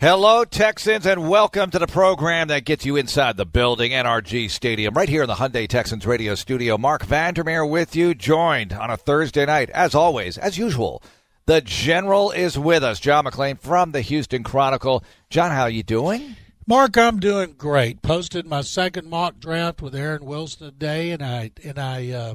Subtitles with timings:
[0.00, 4.94] Hello, Texans, and welcome to the program that gets you inside the building, NRG Stadium,
[4.94, 6.78] right here in the Hyundai Texans radio studio.
[6.78, 11.02] Mark Vandermeer with you, joined on a Thursday night, as always, as usual.
[11.44, 15.04] The General is with us, John McClain from the Houston Chronicle.
[15.28, 16.34] John, how are you doing?
[16.66, 18.00] Mark, I'm doing great.
[18.00, 22.34] Posted my second mock draft with Aaron Wilson today, and I and I uh,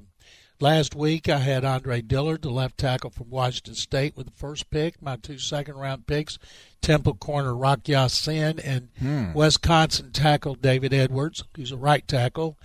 [0.62, 4.70] Last week, I had Andre Dillard, the left tackle from Washington State, with the first
[4.70, 5.02] pick.
[5.02, 6.40] My two second round picks,
[6.82, 9.34] Temple corner Rock Ya-Sin and hmm.
[9.34, 12.58] Wisconsin tackle David Edwards, who's a right tackle.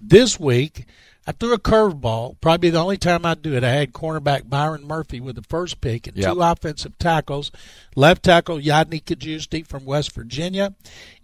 [0.00, 0.86] This week,
[1.26, 2.38] I threw a curveball.
[2.42, 3.64] Probably the only time I do it.
[3.64, 6.34] I had cornerback Byron Murphy with the first pick and yep.
[6.34, 7.50] two offensive tackles.
[7.96, 10.74] Left tackle Yodny Cajuste from West Virginia,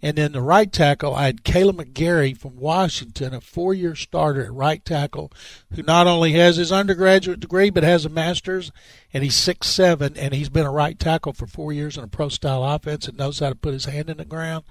[0.01, 4.53] and then the right tackle I had Kaleb McGary from Washington, a four-year starter at
[4.53, 5.31] right tackle,
[5.75, 8.71] who not only has his undergraduate degree but has a master's,
[9.13, 12.07] and he's six seven, and he's been a right tackle for four years in a
[12.07, 14.63] pro-style offense and knows how to put his hand in the ground.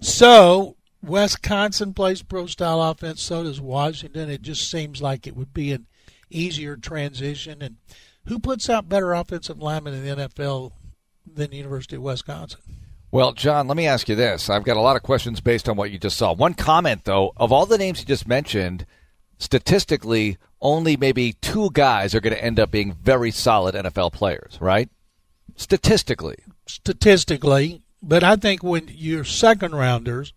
[0.00, 4.30] So Wisconsin plays pro style offense, so does Washington.
[4.30, 5.86] It just seems like it would be an
[6.30, 7.60] easier transition.
[7.60, 7.76] And
[8.26, 10.72] who puts out better offensive linemen in the NFL
[11.26, 12.60] than the University of Wisconsin?
[13.10, 14.48] Well, John, let me ask you this.
[14.48, 16.32] I've got a lot of questions based on what you just saw.
[16.32, 18.86] One comment, though, of all the names you just mentioned,
[19.38, 24.56] statistically, only maybe two guys are going to end up being very solid NFL players,
[24.60, 24.88] right?
[25.56, 26.38] Statistically.
[26.66, 27.82] Statistically.
[28.02, 30.32] But I think when your second rounders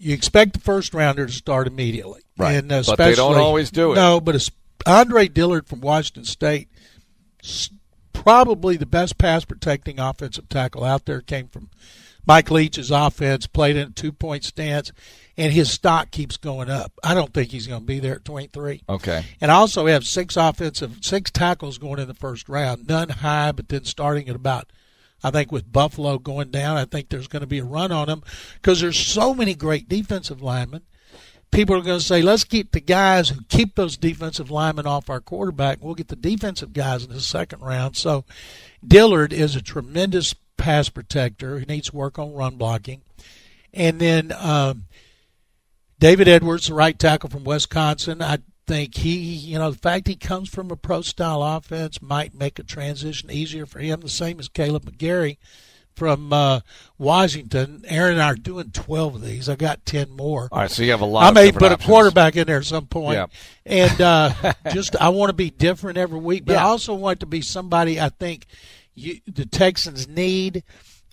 [0.00, 2.52] you expect the first rounder to start immediately, right?
[2.52, 3.96] And uh, but they don't always do it.
[3.96, 4.48] No, but
[4.86, 6.68] Andre Dillard from Washington State,
[8.12, 11.68] probably the best pass protecting offensive tackle out there, came from
[12.26, 14.90] Mike Leach's offense, played in a two point stance,
[15.36, 16.92] and his stock keeps going up.
[17.04, 18.82] I don't think he's going to be there at 23.
[18.88, 19.24] Okay.
[19.40, 23.52] And I also have six offensive, six tackles going in the first round, none high,
[23.52, 24.70] but then starting at about
[25.22, 28.08] I think with Buffalo going down, I think there's going to be a run on
[28.08, 28.22] them
[28.54, 30.82] because there's so many great defensive linemen.
[31.50, 35.10] People are going to say, let's keep the guys who keep those defensive linemen off
[35.10, 35.78] our quarterback.
[35.80, 37.96] We'll get the defensive guys in the second round.
[37.96, 38.24] So
[38.86, 41.58] Dillard is a tremendous pass protector.
[41.58, 43.02] He needs work on run blocking.
[43.74, 44.84] And then um,
[45.98, 48.22] David Edwards, the right tackle from Wisconsin.
[48.22, 48.38] I
[48.70, 52.60] think he, you know, the fact he comes from a pro style offense might make
[52.60, 54.00] a transition easier for him.
[54.00, 55.38] The same as Kaleb McGary
[55.96, 56.60] from uh,
[56.96, 57.82] Washington.
[57.88, 59.48] Aaron and I are doing 12 of these.
[59.48, 60.48] I got 10 more.
[60.52, 61.24] All right, so you have a lot.
[61.24, 61.82] I may put options.
[61.82, 63.16] a quarterback in there at some point.
[63.16, 63.26] Yeah.
[63.66, 66.64] And uh, just I want to be different every week, but yeah.
[66.64, 68.46] I also want to be somebody I think
[68.94, 70.62] you, the Texans need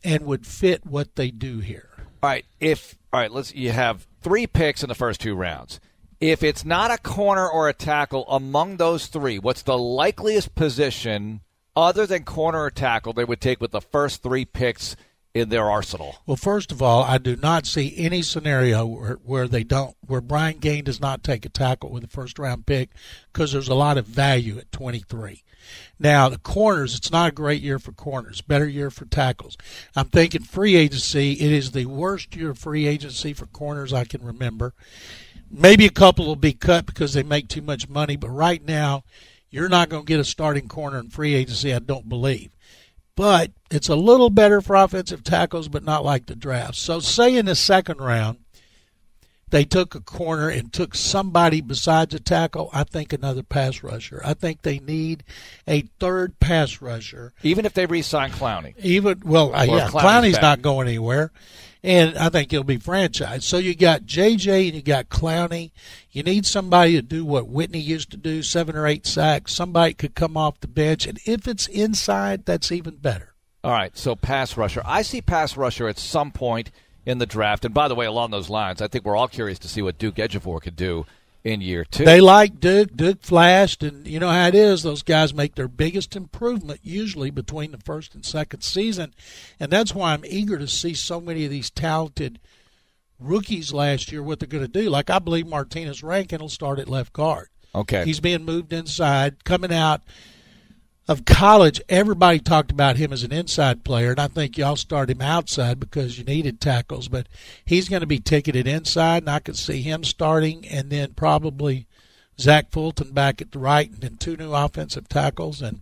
[0.04, 1.90] and would fit what they do here.
[2.22, 5.80] All right, if all right, let's you have three picks in the first two rounds.
[6.20, 11.42] If it's not a corner or a tackle among those three, what's the likeliest position
[11.76, 14.96] other than corner or tackle they would take with the first three picks
[15.36, 16.16] in their arsenal?
[16.26, 20.22] Well, first of all, I do not see any scenario where, where they don't, where
[20.22, 22.90] Brian Gaine does not take a tackle with the first round pick
[23.32, 25.44] because there's a lot of value at 23.
[26.00, 29.58] Now, the corners, it's not a great year for corners, better year for tackles.
[29.96, 34.06] I'm thinking free agency, it is the worst year of free agency for corners I
[34.06, 34.74] can remember.
[35.50, 39.04] Maybe a couple will be cut because they make too much money, but right now,
[39.50, 42.52] you're not going to get a starting corner in free agency, I don't believe.
[43.16, 46.76] But it's a little better for offensive tackles, but not like the draft.
[46.76, 48.38] So, say in the second round,
[49.50, 54.22] they took a corner and took somebody besides a tackle, I think another pass rusher.
[54.24, 55.24] I think they need
[55.68, 57.34] a third pass rusher.
[57.44, 58.78] Even if they re-sign Clowney.
[58.80, 61.32] Even well, uh, yeah, Clowney's, Clowney's not going anywhere
[61.88, 63.44] and I think he'll be franchised.
[63.44, 65.72] So you got JJ and you got Clowney.
[66.12, 69.54] You need somebody to do what Whitney used to do, seven or eight sacks.
[69.54, 73.34] Somebody could come off the bench, and if it's inside, that's even better.
[73.64, 74.82] All right, so pass rusher.
[74.84, 76.72] I see pass rusher at some point
[77.06, 77.64] in the draft.
[77.64, 79.98] And by the way, along those lines, I think we're all curious to see what
[79.98, 81.06] Duke Ejiofor could do
[81.48, 82.04] in year two.
[82.04, 82.96] They like Duke.
[82.96, 84.84] Duke flashed, and you know how it is.
[84.84, 89.14] Those guys make their biggest improvement usually between the first and second season,
[89.60, 92.40] and that's why I'm eager to see so many of these talented
[93.20, 94.90] rookies last year what they're going to do.
[94.90, 97.48] Like I believe Martinas Rankin will start at left guard.
[97.74, 100.02] Okay, he's being moved inside, coming out
[101.08, 105.10] of college, everybody talked about him as an inside player, and I think y'all start
[105.10, 107.08] him outside because you needed tackles.
[107.08, 107.28] But
[107.64, 111.88] he's going to be ticketed inside, and I could see him starting, and then probably
[112.40, 115.62] Zach Fulton back at the right, and then two new offensive tackles.
[115.62, 115.82] And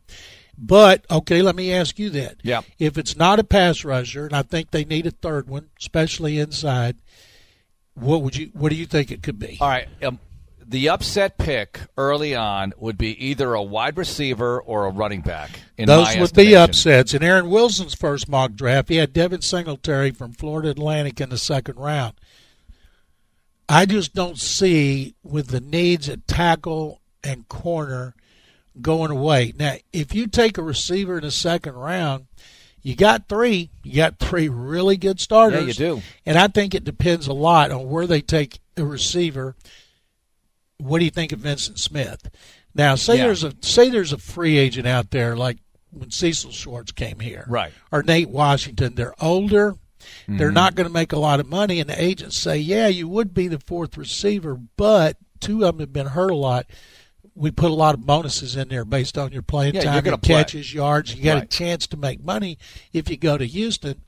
[0.57, 4.35] but okay, let me ask you that: yeah, if it's not a pass rusher, and
[4.35, 6.97] I think they need a third one, especially inside,
[7.95, 8.51] what would you?
[8.53, 9.57] What do you think it could be?
[9.59, 9.87] All right.
[10.03, 10.19] Um,
[10.67, 15.59] the upset pick early on would be either a wide receiver or a running back.
[15.77, 17.13] Those would be upsets.
[17.13, 21.37] In Aaron Wilson's first mock draft, he had Devin Singletary from Florida Atlantic in the
[21.37, 22.13] second round.
[23.67, 28.13] I just don't see with the needs at tackle and corner
[28.81, 29.53] going away.
[29.57, 32.27] Now, if you take a receiver in the second round,
[32.81, 33.71] you got three.
[33.83, 35.61] You got three really good starters.
[35.61, 36.01] Yeah, you do.
[36.25, 39.55] And I think it depends a lot on where they take a receiver.
[40.77, 42.29] What do you think of Vyncint Smith?
[42.73, 43.25] Now, say Yeah.
[43.25, 45.57] there's a say there's a free agent out there like
[45.91, 47.71] when Cecil Shorts came here, Right.
[47.91, 48.95] Or Nate Washington.
[48.95, 49.75] They're older.
[50.27, 50.53] They're Mm-hmm.
[50.53, 53.33] not going to make a lot of money, and the agents say, "Yeah, you would
[53.33, 56.67] be the fourth receiver, but two of them have been hurt a lot.
[57.33, 60.17] We put a lot of bonuses in there based on your playing Yeah, time, your
[60.17, 60.35] play.
[60.35, 61.15] catches, yards.
[61.15, 62.57] You got a chance to make money
[62.93, 64.01] if you go to Houston.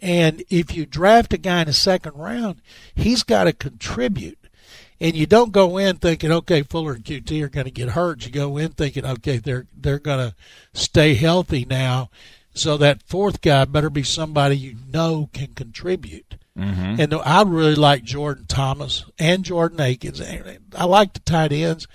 [0.00, 2.60] And if you draft a guy in the second round,
[2.94, 4.38] he's got to contribute.
[5.02, 8.24] And you don't go in thinking, okay, Fuller and QT are going to get hurt.
[8.24, 10.34] You go in thinking, okay, they're they're going to
[10.74, 12.08] stay healthy now.
[12.54, 16.36] So that fourth guy better be somebody you know can contribute.
[16.56, 17.00] Mm-hmm.
[17.00, 20.20] And I really like Jordan Thomas and Jordan Akins.
[20.20, 21.88] I like the tight ends.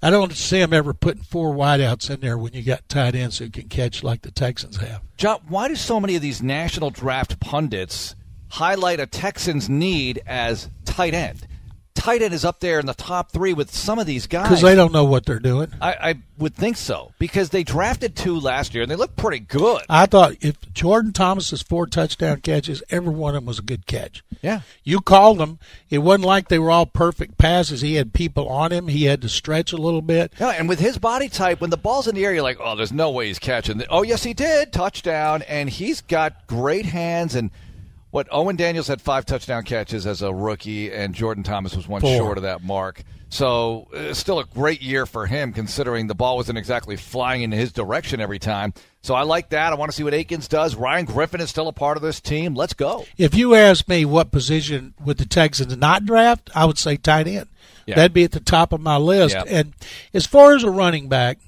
[0.00, 3.38] I don't see them ever putting four wideouts in there when you got tight ends
[3.38, 5.02] who can catch like the Texans have.
[5.16, 8.14] John, why do so many of these national draft pundits
[8.50, 11.48] highlight a Texans need as tight end?
[11.96, 14.44] Tight end is up there in the top three with some of these guys.
[14.44, 15.72] Because they don't know what they're doing.
[15.80, 19.40] I, I would think so because they drafted two last year and they look pretty
[19.40, 19.82] good.
[19.88, 23.86] I thought if Jordan Thomas's four touchdown catches, every one of them was a good
[23.86, 24.22] catch.
[24.42, 24.60] Yeah.
[24.84, 25.58] You called them.
[25.88, 27.80] It wasn't like they were all perfect passes.
[27.80, 28.88] He had people on him.
[28.88, 30.32] He had to stretch a little bit.
[30.38, 32.76] Yeah, and with his body type, when the ball's in the air, you're like, oh,
[32.76, 33.82] there's no way he's catching.
[33.88, 34.72] Oh, yes, he did.
[34.72, 35.42] Touchdown.
[35.42, 37.34] And he's got great hands.
[37.34, 37.50] And
[38.16, 42.00] what Owen Daniels had five touchdown catches as a rookie, and Jordan Thomas was one
[42.00, 42.16] Four.
[42.16, 43.02] short of that mark.
[43.28, 47.52] So uh, still a great year for him, considering the ball wasn't exactly flying in
[47.52, 48.72] his direction every time.
[49.02, 49.70] So I like that.
[49.70, 50.74] I want to see what Akins does.
[50.76, 52.54] Ryan Griffin is still a part of this team.
[52.54, 53.04] Let's go.
[53.18, 57.28] If you ask me what position would the Texans not draft, I would say tight
[57.28, 57.48] end.
[57.84, 57.96] Yeah.
[57.96, 59.34] That'd be at the top of my list.
[59.34, 59.44] Yeah.
[59.46, 59.74] And
[60.14, 61.38] as far as a running back,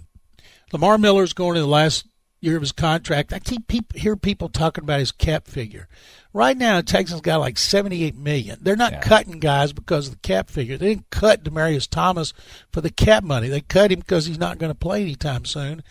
[0.71, 2.05] Lamar Miller's going to the last
[2.43, 3.33] year of his contract.
[3.33, 5.89] I keep peop hear people talking about his cap figure.
[6.35, 8.59] Right now, Texans got like seventy-eight million.
[8.61, 9.01] They're not Yeah.
[9.01, 10.77] cutting guys because of the cap figure.
[10.77, 12.33] They didn't cut Demaryius Thomas
[12.71, 13.49] for the cap money.
[13.49, 15.83] They cut him because he's not going to play anytime soon.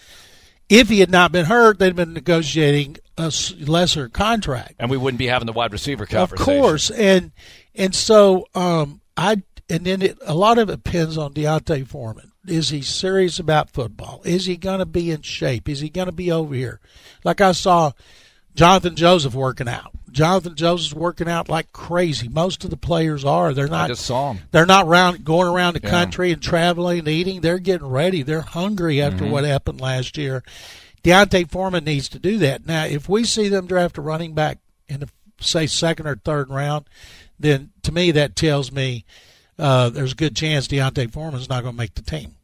[0.70, 4.76] If he had not been hurt, they'd been negotiating a lesser contract.
[4.80, 6.40] And we wouldn't be having the wide receiver coverage.
[6.40, 7.32] Of course, and
[7.74, 12.32] and so um, I and then it, a lot of it depends on D'Onta Foreman.
[12.46, 14.22] Is he serious about football?
[14.24, 15.68] Is he going to be in shape?
[15.68, 16.80] Is he going to be over here?
[17.24, 17.92] Like I saw
[18.56, 19.94] Jonathan Joseph working out.
[20.12, 22.28] Jonathan Joseph's working out like crazy.
[22.28, 23.54] Most of the players are.
[23.54, 23.76] They're not.
[23.76, 23.88] I not.
[23.90, 24.44] just saw him.
[24.52, 25.90] They're not round going around the Yeah.
[25.90, 27.42] country and traveling and eating.
[27.42, 28.24] They're getting ready.
[28.24, 29.32] They're hungry after Mm-hmm.
[29.32, 30.44] what happened last year.
[31.04, 32.66] D'Onta Foreman needs to do that.
[32.66, 34.58] Now, if we see them draft a running back
[34.90, 35.10] in the
[35.40, 36.86] say second or third round,
[37.40, 39.06] then to me that tells me
[39.60, 42.36] uh, there's a good chance D'Onta Foreman's not going to make the team.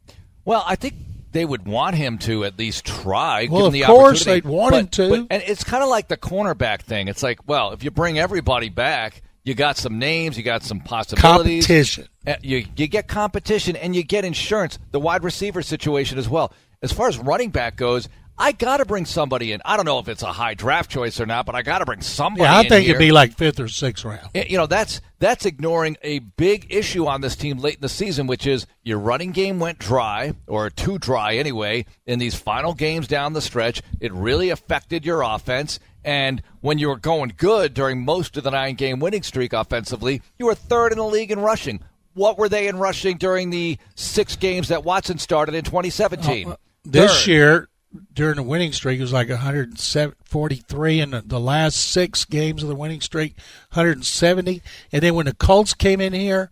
[0.44, 0.94] Well, I think
[1.34, 3.46] they would want him to at least try.
[3.50, 5.08] Well, of the course they'd want But- him to.
[5.10, 7.08] but- and it's kind of like the cornerback thing.
[7.08, 10.80] It's like, well, if you bring everybody back, you got some names, you got some
[10.80, 11.66] possibilities.
[11.66, 12.08] Competition.
[12.26, 14.78] Uh, You you get competition and you get insurance.
[14.92, 16.50] The wide receiver situation as well.
[16.82, 19.62] As far as running back goes, I got to bring somebody in.
[19.64, 21.84] I don't know if it's a high draft choice or not, but I got to
[21.84, 22.42] bring somebody.
[22.42, 22.50] In.
[22.50, 22.94] Yeah, I in think here.
[22.96, 24.28] it'd be like fifth or sixth round.
[24.34, 28.26] You know that's that's ignoring a big issue on this team late in the season,
[28.26, 33.06] which is your running game went dry or too dry anyway in these final games
[33.06, 33.82] down the stretch.
[34.00, 35.78] It really affected your offense.
[36.04, 40.20] And when you were going good during most of the nine game winning streak offensively,
[40.38, 41.80] you were third in the league in rushing.
[42.14, 46.48] What were they in rushing during the six games that Watson started in 2017?
[46.48, 47.26] Uh, uh, this Third.
[47.30, 47.68] year,
[48.12, 52.68] during the winning streak, it was like 143, in the, the last six games of
[52.68, 53.36] the winning streak,
[53.72, 54.62] 170.
[54.92, 56.50] And then when the Colts came in here,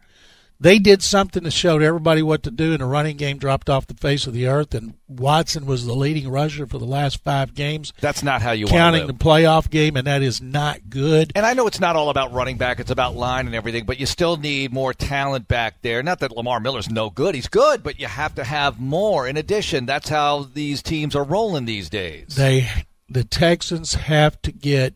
[0.62, 3.88] they did something that showed everybody what to do, and the running game dropped off
[3.88, 4.74] the face of the earth.
[4.74, 8.66] And Watson was the leading rusher for the last five games, That's not how you
[8.66, 11.32] want to counting the playoff game, and that is not good.
[11.34, 13.84] And I know it's not all about running back; it's about line and everything.
[13.84, 16.00] But you still need more talent back there.
[16.02, 19.26] Not that Lamar Miller's no good; he's good, but you have to have more.
[19.26, 22.36] In addition, that's how these teams are rolling these days.
[22.36, 22.68] They,
[23.08, 24.94] the Texans have to get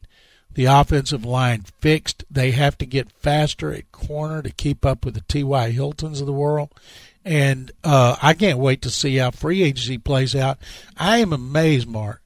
[0.56, 2.24] the offensive line fixed.
[2.30, 5.70] They have to get faster at corner to keep up with the T.Y.
[5.70, 6.70] Hiltons of the world.
[7.24, 10.58] And uh, I can't wait to see how free agency plays out.
[10.96, 12.22] I am amazed, Mark.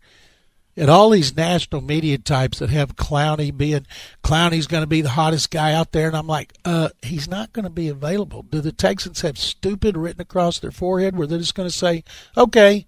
[0.76, 3.86] at all these national media types that have Clowney being
[4.22, 7.52] Clowney's going to be the hottest guy out there, and I'm like, uh, he's not
[7.52, 8.42] going to be available.
[8.42, 12.04] Do the Texans have stupid written across their forehead where they're just going to say,
[12.36, 12.86] okay,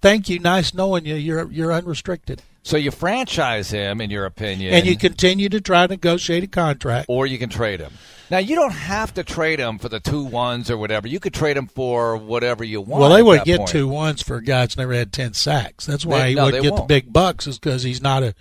[0.00, 4.72] thank you, nice knowing you, you're you're unrestricted, So you franchise him, in your opinion,
[4.72, 7.06] and you continue to try to negotiate a contract.
[7.10, 7.92] or you can trade him.
[8.30, 11.06] Now you don't have to trade him for the two ones or whatever.
[11.06, 13.02] You could trade him for whatever you want.
[13.02, 13.68] Well, they would get point.
[13.70, 15.84] two ones for a guy that's never had ten sacks.
[15.84, 16.88] That's why They- he no, would get the won't.
[16.88, 18.34] big bucks, is because he's not a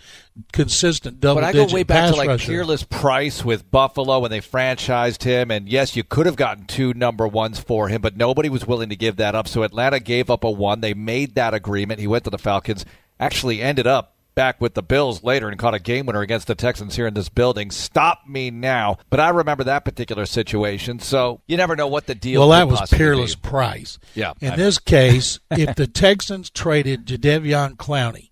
[0.53, 2.49] consistent double But I go way back to like rusher.
[2.49, 6.93] Peerless Price with Buffalo when they franchised him, and yes, you could have gotten two
[6.93, 9.49] number ones for him, but nobody was willing to give that up.
[9.49, 10.79] So Atlanta gave up a one.
[10.79, 11.99] They made that agreement.
[11.99, 12.85] He went to the Falcons.
[13.19, 16.55] Actually, ended up back with the Bills later and caught a game winner against the
[16.55, 17.71] Texans here in this building.
[17.71, 18.97] Stop me now!
[19.09, 20.99] But I remember that particular situation.
[20.99, 22.41] So you never know what the deal.
[22.41, 23.49] Well, that was Peerless be.
[23.49, 23.99] Price.
[24.15, 28.29] Yeah, In I this case, if the Texans traded Jadeveon Clowney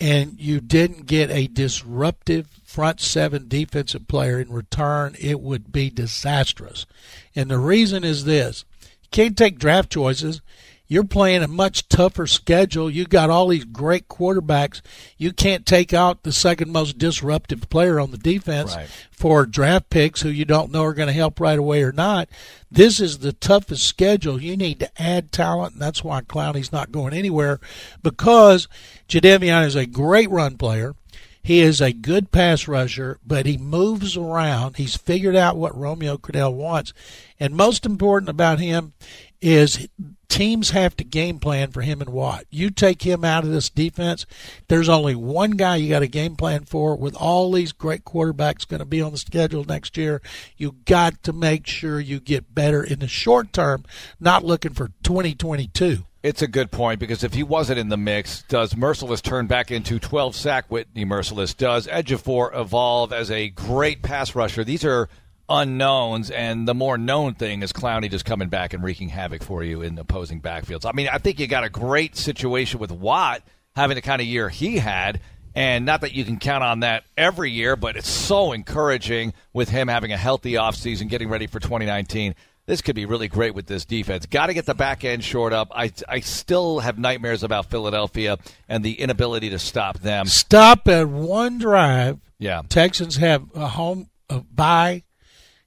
[0.00, 5.90] and you didn't get a disruptive front seven defensive player in return, it would be
[5.90, 6.86] disastrous.
[7.34, 8.64] And the reason is this
[9.02, 10.40] you can't take draft choices.
[10.86, 12.90] You're playing a much tougher schedule.
[12.90, 14.82] You got all these great quarterbacks.
[15.16, 18.88] You can't take out the second most disruptive player on the defense Right.
[19.10, 22.28] for draft picks who you don't know are going to help right away or not.
[22.70, 24.42] This is the toughest schedule.
[24.42, 27.60] You need to add talent, and that's why Clowney's not going anywhere
[28.02, 28.68] because
[29.08, 30.94] Jadeveon is a great run player.
[31.42, 34.76] He is a good pass rusher, but he moves around.
[34.76, 36.94] He's figured out what Romeo Crennel wants.
[37.38, 38.94] And most important about him
[39.44, 39.88] is
[40.28, 42.46] teams have to game plan for him and Watt.
[42.48, 44.24] You take him out of this defense,
[44.68, 48.66] there's only one guy you got a game plan for with all these great quarterbacks
[48.66, 50.22] going to be on the schedule next year.
[50.56, 53.84] You got to make sure you get better in the short term,
[54.18, 56.04] not looking for 2022.
[56.22, 59.70] It's a good point because if he wasn't in the mix, does Mercilus turn back
[59.70, 61.54] into 12 sack Whitney Mercilus?
[61.54, 64.64] Does Ejiofor evolve as a great pass rusher?
[64.64, 65.10] These are
[65.48, 69.62] unknowns, and the more known thing is Clowney just coming back and wreaking havoc for
[69.62, 70.86] you in opposing backfields.
[70.86, 73.42] I mean, I think you got a great situation with Watt
[73.76, 75.20] having the kind of year he had.
[75.56, 79.68] And not that you can count on that every year, but it's so encouraging with
[79.68, 82.34] him having a healthy offseason, getting ready for 2019
[82.66, 84.26] this could be really great with this defense.
[84.26, 85.70] Got to get the back end short up.
[85.74, 90.26] I, I still have nightmares about Philadelphia and the inability to stop them.
[90.26, 92.20] Stop at one drive.
[92.38, 92.62] Yeah.
[92.68, 95.02] Texans have a home a bye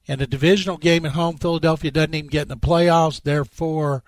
[0.08, 1.38] and a divisional game at home.
[1.38, 3.22] Philadelphia doesn't even get in the playoffs.
[3.22, 4.04] Therefore,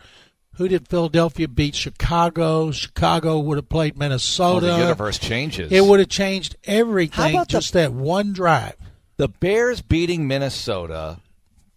[0.56, 1.76] who did Philadelphia beat?
[1.76, 2.72] Chicago.
[2.72, 4.66] Chicago would have played Oh, Minnesota.
[4.68, 5.72] the universe changes.
[5.72, 7.32] It would have changed everything.
[7.36, 8.76] about the- Just that one drive.
[9.18, 11.18] the Bears beating Minnesota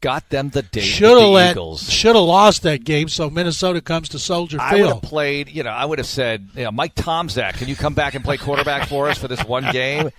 [0.00, 1.52] got them the date Should have let.
[1.52, 1.88] Eagles.
[1.88, 3.08] Should have lost that game.
[3.08, 4.72] So Minnesota comes to Soldier Field.
[4.72, 7.68] I would have played, you know, I would have said, you know, Mike Tomczak, can
[7.68, 10.10] you come back and play quarterback for us for this one game?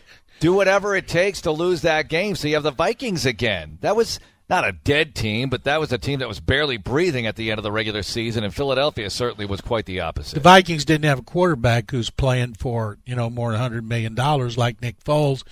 [0.44, 3.78] Do whatever it takes to lose that game so you have the Vikings again.
[3.80, 4.20] That was
[4.50, 7.50] not a dead team, but that was a team that was barely breathing at the
[7.50, 10.36] end of the regular season, and Philadelphia certainly was quite the opposite.
[10.36, 10.42] the.
[10.42, 14.58] Vikings didn't have a quarterback who's playing for you know more than hundred million dollars
[14.58, 15.44] like Nick Foles.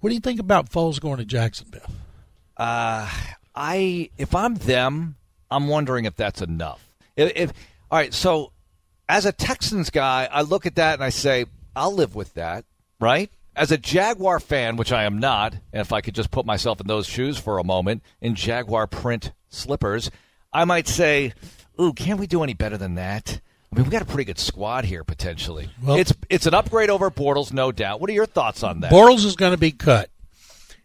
[0.00, 1.92] What do you think about Foles going to Jacksonville?
[2.56, 3.08] Uh,
[3.54, 5.14] I if I'm them,
[5.52, 6.84] I'm wondering if that's enough.
[7.14, 7.52] If, if
[7.92, 8.50] all right, so
[9.08, 11.44] as a Texans guy, I look at that and I say,
[11.76, 12.64] I'll live with that,
[12.98, 13.30] right?
[13.54, 16.80] As a Jaguar fan, which I am not, and if I could just put myself
[16.80, 20.10] in those shoes for a moment in Jaguar print slippers,
[20.52, 21.34] I might say,
[21.80, 23.40] "Ooh, can't we do any better than that?"
[23.70, 25.68] I mean, we got a pretty good squad here potentially.
[25.82, 28.00] Well- it's it's an upgrade over Bortles, no doubt.
[28.00, 28.90] What are your thoughts on that?
[28.92, 30.08] Bortles is going to be cut.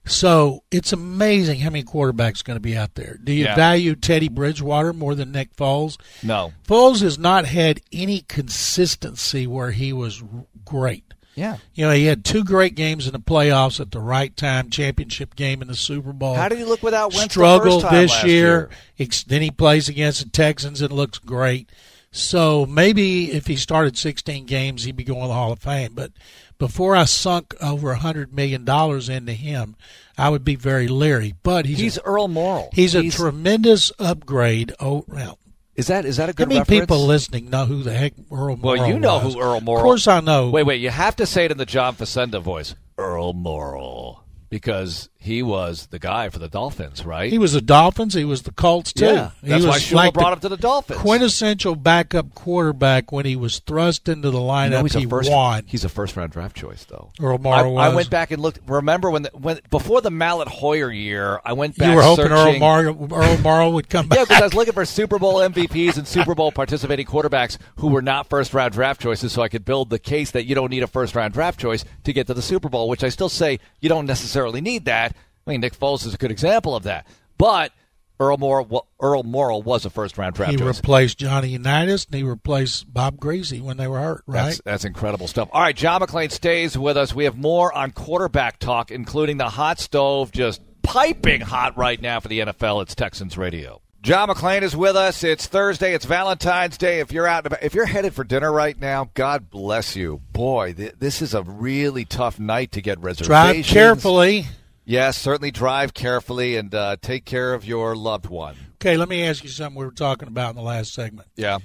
[0.06, 3.18] So it's amazing how many quarterbacks are going to be out there.
[3.22, 3.56] Do you Yeah.
[3.56, 5.98] value Teddy Bridgewater more than Nick Foles?
[6.24, 6.54] no.
[6.66, 10.24] Foles has not had any consistency where he was
[10.64, 11.04] great.
[11.38, 11.58] Yeah.
[11.76, 15.36] You know, he had two great games in the playoffs at the right time, championship
[15.36, 16.34] game in the Super Bowl.
[16.34, 18.70] How did he look without Wentz the struggled first time this last year.
[18.98, 19.10] year?
[19.28, 21.70] Then he plays against the Texans and looks great.
[22.12, 25.94] So maybe if he started 16 games, he'd be going to the Hall of Fame.
[25.94, 26.12] But
[26.58, 29.76] before I sunk over a hundred million dollars into him,
[30.18, 31.36] I would be very leery.
[31.44, 32.70] But he's He's a, Earl Morrall.
[32.74, 34.74] he's a tremendous upgrade.
[34.80, 35.38] Oh, well,
[35.78, 36.46] Is that is that a good?
[36.46, 36.82] how many reference?
[36.82, 39.36] people listening know who the heck Earl Morrall Well, you know was?
[39.36, 39.78] who Earl Morrall.
[39.78, 40.50] Of course, I know.
[40.50, 40.82] Wait, wait.
[40.82, 42.74] You have to say it in the John Facenda voice.
[42.98, 44.22] Earl Morrall.
[44.50, 47.30] Because he was the guy for the Dolphins, right?
[47.30, 48.14] He was the Dolphins.
[48.14, 49.06] He was the Colts too.
[49.06, 51.00] Yeah, he that's was why Shula like brought him to the Dolphins.
[51.02, 54.70] Quintessential backup quarterback when he was thrust into the You lineup.
[54.70, 55.64] know, he's he a first, won.
[55.68, 57.12] He's a first round draft choice, though.
[57.20, 57.96] Earl I, Morrow I was.
[57.98, 58.60] went back and looked.
[58.68, 61.90] Remember when the, when before the Mallett Hoyer year, I went back.
[61.90, 64.20] You were hoping Earl Morrow, Earl Morrow would come back.
[64.20, 67.88] Yeah, because I was looking for Super Bowl MVPs and Super Bowl participating quarterbacks who
[67.90, 70.70] were not first round draft choices, so I could build the case that you don't
[70.72, 72.88] need a first round draft choice to get to the Super Bowl.
[72.88, 75.16] Which I still say you don't necessarily need that.
[75.46, 77.72] I mean, Nick Foles is a good example of that, but.
[78.20, 80.78] Earl Morrall, Earl Morrall was a first round draft he choice.
[80.78, 84.46] replaced Johnny Unitas and he replaced Bob Griese when they were hurt, right?
[84.46, 85.50] That's, that's incredible stuff.
[85.52, 87.14] All right, John McClain stays with us.
[87.14, 92.20] We have more on quarterback talk, including the hot stove just piping hot right now
[92.20, 92.82] for the NFL.
[92.82, 93.84] It's Texans Radio.
[94.08, 95.22] John McClain is with us.
[95.22, 95.94] It's Thursday.
[95.94, 97.02] It's Valentine's Day.
[97.02, 100.22] If you're out, if you're headed for dinner right now, God bless you.
[100.32, 103.28] Boy, th- this is a really tough night to get reservations.
[103.28, 104.46] Drive carefully.
[104.86, 108.56] Yes, certainly drive carefully and uh, take care of your loved one.
[108.76, 111.28] Okay, let me ask you something we were talking about in the last segment.
[111.36, 111.58] Yeah.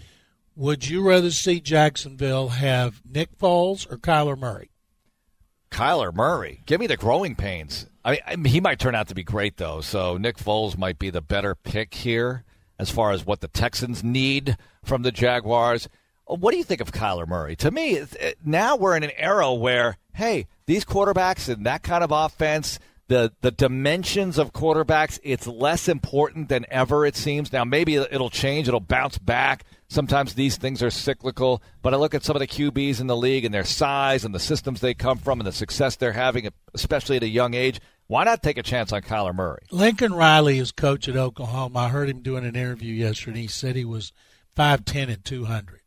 [0.57, 4.73] Would you rather see Jacksonville have Nick Foles or Kyler Murray?
[5.71, 6.63] Kyler Murray.
[6.67, 7.87] Give me the growing pains.
[8.05, 9.81] I I mean, he might turn out to be great, though.
[9.81, 12.45] So Nick Foles might be the better pick here
[12.79, 15.89] as far as what the Texans need from the Jaguars.
[16.25, 17.57] What do you think of Kyler Murray?
[17.57, 22.03] To me, it, now we're in an era where, hey, these quarterbacks and that kind
[22.03, 22.79] of offense,
[23.09, 27.05] the the dimensions of quarterbacks, it's less important than ever.
[27.05, 27.65] It seems now.
[27.65, 28.69] Maybe it'll change.
[28.69, 29.65] It'll bounce back.
[29.89, 31.63] Sometimes these things are cyclical.
[31.83, 34.35] But I look at some of the QBs in the league and their size and
[34.35, 37.79] the systems they come from and the success they're having, especially at a young age.
[38.07, 39.63] Why not take a chance on Kyler Murray?
[39.71, 41.79] Lincoln Riley is coach at Oklahoma.
[41.79, 43.43] I heard him doing an interview yesterday.
[43.43, 44.13] He said he was
[44.57, 45.81] 5'10 and 200.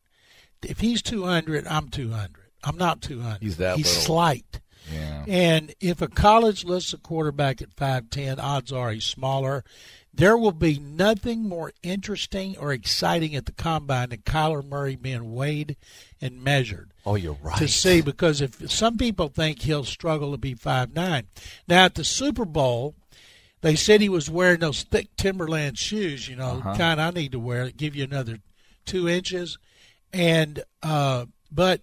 [0.63, 2.31] If he's 200, I'm 200.
[2.63, 3.39] I'm not 200.
[3.41, 4.01] He's that He's little.
[4.01, 4.62] slight.
[4.91, 5.25] Yeah.
[5.27, 9.63] And if a college lists a quarterback at 5'10, odds are he's smaller.
[10.15, 15.34] There will be nothing more interesting or exciting at the combine than Kyler Murray being
[15.34, 15.75] weighed
[16.22, 17.57] and measured Oh, you're right.
[17.57, 21.27] to see because if some people think he'll struggle to be five nine.
[21.67, 22.95] Now at the Super Bowl,
[23.62, 26.29] they said he was wearing those thick Timberland shoes.
[26.29, 26.75] You know, Uh-huh.
[26.75, 28.39] kind I need to wear give you another
[28.86, 29.57] two inches.
[30.13, 31.81] And uh, but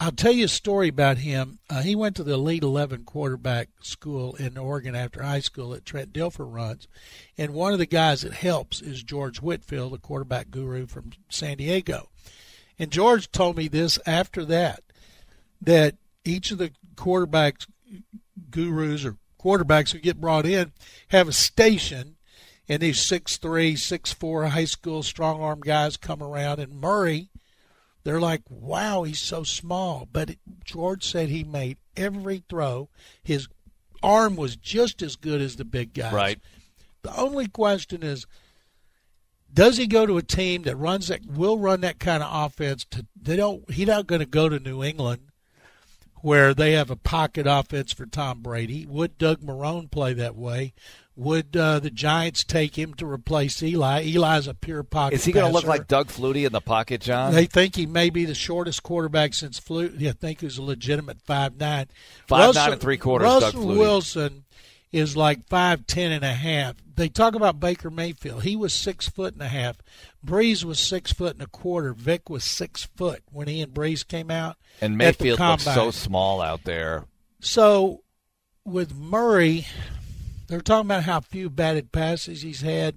[0.00, 1.58] I'll tell you a story about him.
[1.68, 5.84] Uh, he went to the Elite Eleven quarterback school in Oregon after high school that
[5.84, 6.86] Trent Dilfer runs,
[7.36, 11.56] and one of the guys that helps is George Whitfield, the quarterback guru from San
[11.56, 12.10] Diego.
[12.78, 14.84] And George told me this after that
[15.60, 17.66] that each of the quarterbacks
[18.50, 20.72] gurus or quarterbacks who get brought in
[21.08, 22.14] have a station
[22.68, 27.30] and these six three, six four high school strong arm guys come around and Murray
[28.08, 30.08] they're like, wow, he's so small.
[30.10, 32.88] But it, George said he made every throw.
[33.22, 33.48] His
[34.02, 36.14] arm was just as good as the big guys.
[36.14, 36.40] Right.
[37.02, 38.26] The only question is,
[39.52, 42.86] does he go to a team that runs that will run that kind of offense?
[42.92, 43.70] To they don't.
[43.70, 45.22] He's not going to go to New England,
[46.22, 48.86] where they have a pocket offense for Tom Brady.
[48.86, 50.72] Would Doug Marrone play that way?
[51.18, 54.02] Would uh, the Giants take him to replace Eli?
[54.14, 55.16] Eli's a pure pocket.
[55.16, 57.34] Is he going to look like Doug Flutie in the pocket, John?
[57.34, 60.08] They think he may be the shortest quarterback since Flutie.
[60.08, 61.86] I think he's a legitimate five nine.
[62.28, 63.66] Five nine and three quarters, Doug Russell.
[63.66, 64.44] Wilson
[64.92, 66.76] is like five ten and a half.
[66.94, 68.44] They talk about Baker Mayfield.
[68.44, 69.78] He was six foot and a half.
[70.24, 71.94] Brees was six foot and a quarter.
[71.94, 74.56] Vic was six foot when he and Brees came out.
[74.80, 77.06] and Mayfield looks so small out there.
[77.40, 78.02] So
[78.64, 79.66] with Murray,
[80.48, 82.96] they're talking about how few batted passes he's had.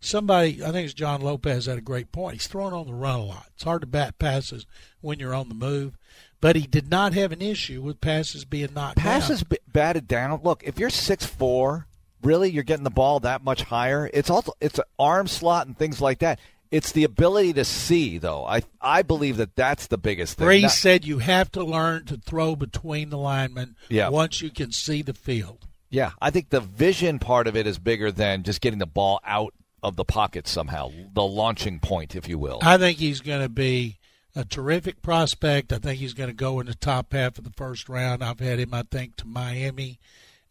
[0.00, 2.34] Somebody, I think it's John Lopez, had a great point.
[2.34, 3.46] He's throwing on the run a lot.
[3.54, 4.66] It's hard to bat passes
[5.00, 5.96] when you're on the move.
[6.40, 9.46] But he did not have an issue with passes being knocked Passes down.
[9.50, 10.40] b- batted down.
[10.42, 11.86] Look, if you're six four,
[12.22, 14.10] really, you're getting the ball that much higher.
[14.12, 16.40] It's also it's an arm slot and things like that.
[16.72, 18.44] It's the ability to see, though.
[18.44, 20.62] I I believe that that's the biggest thing.
[20.62, 24.08] Not- said you have to learn to throw between the linemen Yeah.
[24.08, 25.68] once you can see the field.
[25.92, 29.20] Yeah, I think the vision part of it is bigger than just getting the ball
[29.24, 30.90] out of the pocket somehow.
[31.12, 32.58] The launching point, if you will.
[32.62, 33.98] I think he's going to be
[34.34, 35.72] a terrific prospect.
[35.72, 38.24] I think he's going to go in the top half of the first round.
[38.24, 40.00] I've had him, I think, to Miami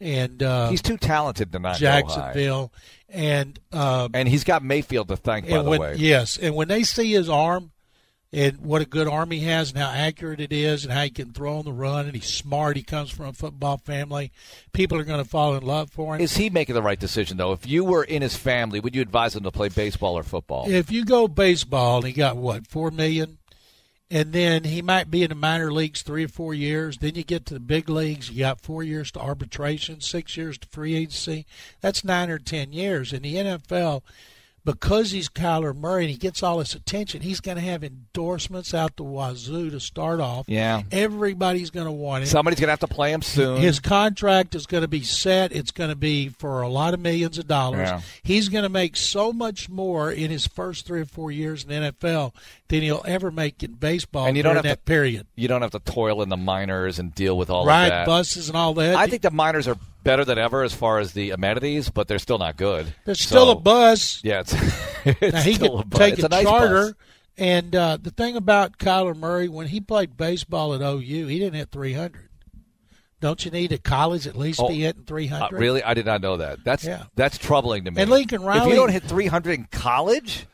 [0.02, 2.02] and uh, He's too talented to not go high.
[2.02, 2.74] Jacksonville,
[3.08, 5.96] and uh, And he's got Mayfield to thank, by and the way.
[5.96, 7.72] yes, and when they see his arm
[8.34, 11.10] and what a good arm he has and how accurate it is and how he
[11.10, 14.32] can throw on the run and he's smart, he comes from a football family.
[14.72, 16.22] People are going to fall in love for him.
[16.22, 17.52] Is he making the right decision though?
[17.52, 20.70] If you were in his family, would you advise him to play baseball or football?
[20.70, 23.38] if you go baseball and he got what four million,
[24.10, 26.98] and then he might be in the minor leagues three or four years.
[26.98, 30.58] Then you get to the big leagues, you got four years to arbitration, six years
[30.58, 31.46] to free agency.
[31.80, 33.14] That's nine or ten years.
[33.14, 34.02] In the NFL,
[34.64, 38.74] because he's Kyler Murray and he gets all this attention, he's going to have endorsements
[38.74, 40.46] out the wazoo to start off.
[40.48, 40.84] Yeah.
[40.92, 42.28] Everybody's going to want him.
[42.28, 43.60] Somebody's going to have to play him soon.
[43.62, 45.52] His contract is going to be set.
[45.52, 47.90] It's going to be for a lot of millions of dollars.
[47.90, 48.02] Yeah.
[48.24, 51.70] He's going to make so much more in his first three or four years in
[51.70, 52.34] the NFL
[52.68, 55.28] than he'll ever make in baseball And you don't have that period.
[55.36, 58.48] you don't have to toil in the minors and deal with all of Ride buses
[58.48, 58.96] and all that.
[58.96, 62.20] I think the minors are better than ever as far as the amenities, but they're
[62.20, 62.94] still not good.
[63.06, 64.22] there's still So, a bus.
[64.24, 64.54] Yeah, it's,
[65.06, 66.00] it's Now he still a bus.
[66.00, 66.86] take it's a, nice charter.
[66.88, 66.94] bus.
[67.38, 71.56] And uh, the thing about Kyler Murray, when he played baseball at OU, he didn't
[71.56, 72.28] hit 300.
[73.20, 75.60] Don't you need a college at least Oh, be hitting Uh, 300?
[75.60, 76.64] really, I did not know that.
[76.64, 77.04] That's Yeah.
[77.16, 78.02] that's troubling to me.
[78.02, 80.46] And Lincoln Riley, if you don't hit 300 in college,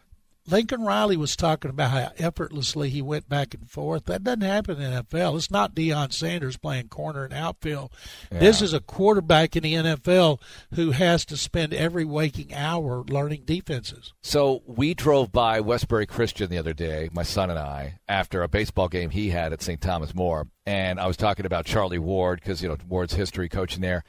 [0.47, 4.05] Lincoln Riley was talking about how effortlessly he went back and forth.
[4.05, 5.35] That doesn't happen in the NFL.
[5.35, 7.91] It's not Deion Sanders playing corner and outfield.
[8.31, 10.39] This is a quarterback in the NFL
[10.75, 14.13] who has to spend every waking hour learning defenses.
[14.21, 18.47] So we drove by Westbury Christian the other day, my son and I, after a
[18.47, 19.81] baseball game he had at St.
[19.81, 23.81] Thomas More, and I was talking about Charlie Ward because you know Ward's history coaching
[23.81, 24.03] there,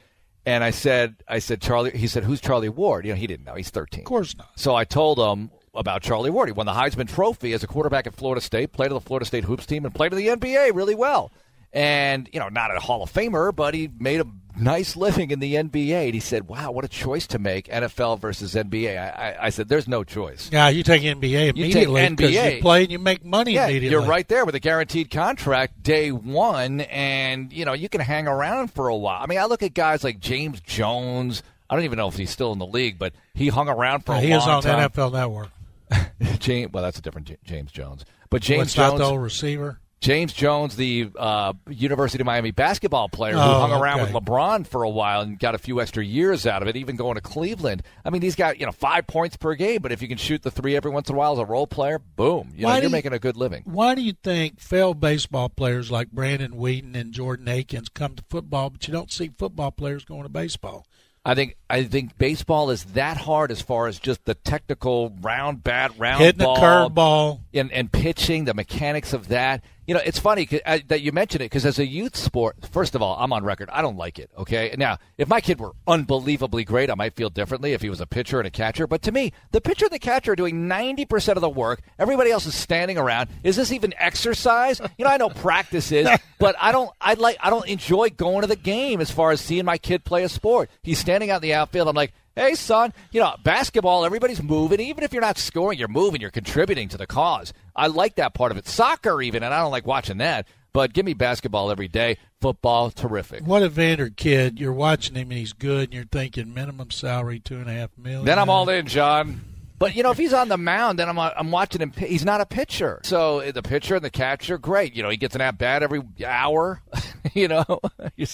[0.45, 1.91] and I said, I said Charlie.
[1.91, 3.55] He said, "Who's Charlie Ward?" You know, he didn't know.
[3.55, 4.01] He's thirteen.
[4.01, 4.49] Of course not.
[4.55, 6.49] So I told him about Charlie Ward.
[6.49, 9.25] He won the Heisman Trophy as a quarterback at Florida State, played on the Florida
[9.25, 11.31] State hoops team, and played in the NBA really well.
[11.71, 14.25] And you know, not a Hall of Famer, but he made a
[14.59, 16.05] nice living in the NBA.
[16.05, 19.49] And he said, "Wow, what a choice to make: NFL versus NBA." I, I, I
[19.51, 22.97] said, "There's no choice." Yeah, you take NBA You immediately because you play and you
[22.97, 23.91] make money Yeah, immediately.
[23.91, 28.27] you're right there with a guaranteed contract day one, and you know you can hang
[28.27, 29.21] around for a while.
[29.21, 31.43] I mean, I look at guys like James Jones.
[31.69, 34.13] I don't even know if he's still in the league, but he hung around for
[34.13, 34.23] a while.
[34.23, 34.89] he long is on time.
[34.89, 35.49] NFL Network.
[36.39, 39.79] James, well, that's a different James Jones, but James not Jones, receiver.
[40.01, 44.13] James Jones, the uh, University of Miami basketball player who Oh, hung around okay.
[44.13, 46.95] with LeBron for a while and got a few extra years out of it, even
[46.95, 47.83] going to Cleveland.
[48.05, 50.41] I mean, he's got you know five points per game, but if you can shoot
[50.41, 52.75] the three every once in a while as a role player, boom, you know, Why
[52.77, 53.63] you're you- making a good living.
[53.65, 58.23] Why do you think failed baseball players like Brandon Weeden and Jordan Akins come to
[58.29, 60.85] football, but you don't see football players going to baseball?
[61.25, 65.63] I think I think baseball is that hard as far as just the technical round
[65.63, 67.39] bat, round Hitting ball, curveball.
[67.53, 69.63] and, and pitching, the mechanics of that.
[69.85, 72.93] You know, it's funny uh, that you mention it because as a youth sport, first
[72.93, 73.71] of all, I'm on record.
[73.71, 74.29] I don't like it.
[74.37, 77.99] Okay, now if my kid were unbelievably great, I might feel differently if he was
[77.99, 78.85] a pitcher and a catcher.
[78.85, 81.81] But to me, the pitcher and the catcher are doing 90 percent of the work.
[81.97, 83.29] Everybody else is standing around.
[83.43, 84.79] Is this even exercise?
[84.99, 86.07] You know, I know practice is,
[86.39, 86.91] but I don't.
[87.01, 87.37] I like.
[87.39, 90.29] I don't enjoy going to the game as far as seeing my kid play a
[90.29, 90.69] sport.
[90.83, 91.87] He's standing out in the outfield.
[91.87, 92.13] I'm like.
[92.35, 94.79] Hey, son, you know, basketball, everybody's moving.
[94.79, 97.51] Even if you're not scoring, you're moving, you're contributing to the cause.
[97.75, 98.65] I like that part of it.
[98.65, 102.17] Soccer, even, and I don't like watching that, but give me basketball every day.
[102.39, 103.45] Football, terrific.
[103.45, 104.57] What a Vander kid!
[104.57, 107.89] You're watching him and he's good, and you're thinking minimum salary two and a half
[107.97, 108.23] million.
[108.23, 109.41] Then I'm all in, John.
[109.79, 111.91] But you know, if he's on the mound, then I'm I'm watching him.
[111.93, 114.93] He's not a pitcher, so uh, the pitcher and the catcher, great.
[114.93, 116.81] You know, he gets an at bat every hour.
[117.33, 117.65] you know,
[118.17, 118.27] you're,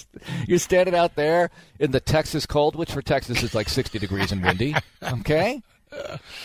[0.47, 4.31] you're standing out there in the Texas cold, which for Texas is like 60 degrees
[4.31, 4.75] and windy.
[5.03, 5.61] Okay.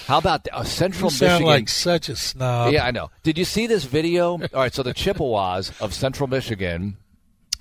[0.06, 1.46] How about uh, Central You sound Michigan?
[1.46, 2.72] like such a snob.
[2.72, 3.10] Yeah, I know.
[3.22, 4.32] Did you see this video?
[4.32, 6.96] All right, so the Chippewas of Central Michigan,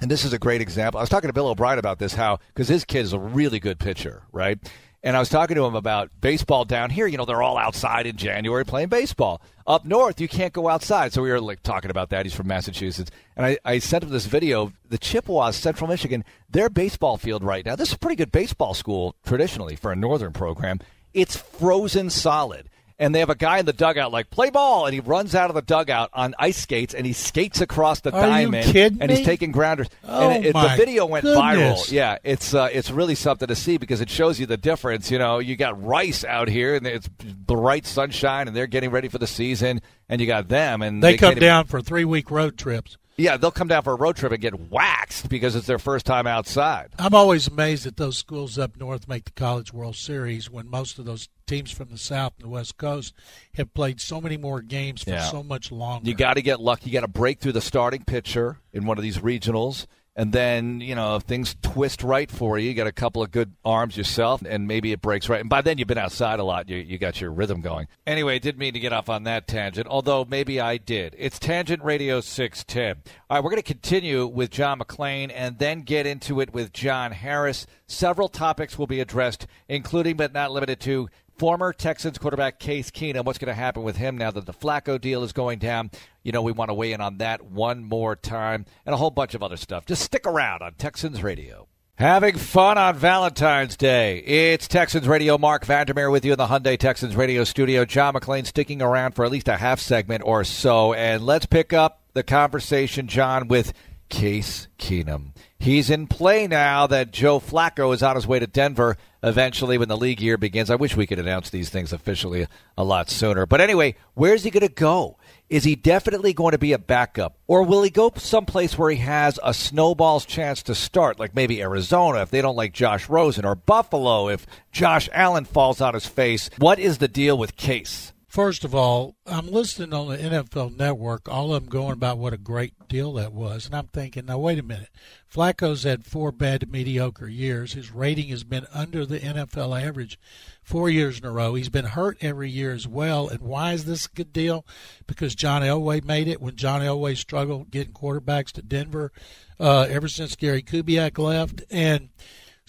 [0.01, 0.99] and this is a great example.
[0.99, 3.59] I was talking to Bill O'Brien about this, how because his kid is a really
[3.59, 4.59] good pitcher, right?
[5.01, 7.07] And I was talking to him about baseball down here.
[7.07, 9.41] You know, they're all outside in January playing baseball.
[9.65, 11.13] Up north, you can't go outside.
[11.13, 12.25] So we were like talking about that.
[12.25, 14.73] He's from Massachusetts, and I, I sent him this video.
[14.89, 17.75] The Chippewas, Central Michigan, their baseball field right now.
[17.75, 20.79] This is a pretty good baseball school traditionally for a northern program.
[21.13, 24.85] It's frozen solid and they have a guy in the dugout like play ball.
[24.85, 28.11] And he runs out of the dugout on ice skates and he skates across the
[28.13, 29.87] Are diamond and he's taking grounders.
[30.05, 31.87] Oh, and it, my the video went goodness.
[31.87, 35.09] viral yeah it's uh, it's really something to see because it shows you the difference
[35.09, 35.39] you know.
[35.39, 39.27] You got rice out here and it's bright sunshine and they're getting ready for the
[39.27, 42.29] season and you got them and They, they come can't even- down for three week
[42.29, 42.97] road trips.
[43.19, 46.05] Yeah they'll come down for a road trip and get waxed because it's their first
[46.05, 50.49] time outside I'm always amazed that those schools up north make the College World Series
[50.49, 53.13] when most of those teams from the South and the West Coast
[53.55, 55.23] have played so many more games for Yeah.
[55.29, 56.07] so much longer.
[56.07, 56.89] You got to get lucky.
[56.89, 59.87] You got to break through the starting pitcher in one of these regionals.
[60.19, 63.31] And then, you know, if things twist right for you, you got a couple of
[63.31, 65.39] good arms yourself, and maybe it breaks right.
[65.39, 66.67] And by then, you've been outside a lot.
[66.67, 67.87] You, you got your rhythm going.
[68.05, 71.15] Anyway, didn't mean to get off on that tangent, although maybe I did.
[71.17, 73.13] It's Tangent Radio 610.
[73.29, 76.73] All right, we're going to continue with John McClain and then get into it with
[76.73, 77.65] John Harris.
[77.87, 81.07] Several topics will be addressed, including but not limited to
[81.39, 83.23] former Texans quarterback Case Keenum.
[83.23, 85.89] What's going to happen with him now that the Flacco deal is going down?
[86.21, 89.09] You know, we want to weigh in on that one more time and a whole
[89.09, 89.85] bunch of other stuff.
[89.85, 91.67] Just stick around on Texans Radio.
[91.95, 94.19] Having fun on Valentine's Day.
[94.19, 95.37] It's Texans Radio.
[95.37, 97.83] Mark Vandermeer with you in the Hyundai Texans Radio studio.
[97.83, 100.93] John McClain sticking around for at least a half segment or so.
[100.93, 103.73] And let's pick up the conversation, John, with
[104.09, 105.33] Case Keenum.
[105.59, 109.89] He's in play now that Joe Flacco is on his way to Denver eventually when
[109.89, 110.69] the league year begins.
[110.69, 113.45] I wish we could announce these things officially a lot sooner.
[113.45, 115.17] But anyway, where's he going to go?
[115.49, 117.37] Is he definitely going to be a backup?
[117.47, 121.61] Or will he go someplace where he has a snowball's chance to start, like maybe
[121.61, 126.05] Arizona if they don't like Josh Rosen, or Buffalo if Josh Allen falls on his
[126.05, 126.49] face?
[126.57, 128.13] What is the deal with Case?
[128.29, 132.31] First of all, I'm listening on the NFL Network, all of them going about what
[132.31, 134.89] a great deal that was, and I'm thinking, now wait a minute.
[135.27, 137.73] Flacco's had four bad to mediocre years.
[137.73, 140.19] His rating has been under the NFL average
[140.61, 141.55] four years in a row.
[141.55, 143.27] He's been hurt every year as well.
[143.27, 144.63] And why is this a good deal?
[145.07, 149.11] Because John Elway made it when John Elway struggled getting quarterbacks to Denver
[149.59, 152.09] uh, ever since Gary Kubiak left, and.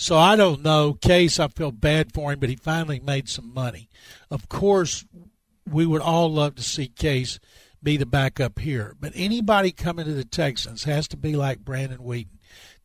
[0.00, 0.94] So I don't know.
[0.94, 3.90] Case, I feel bad for him, but he finally made some money.
[4.30, 5.04] Of course,
[5.70, 7.38] we would all love to see Case
[7.82, 8.94] be the backup here.
[9.00, 12.38] But anybody coming to the Texans has to be like Brandon Weeden.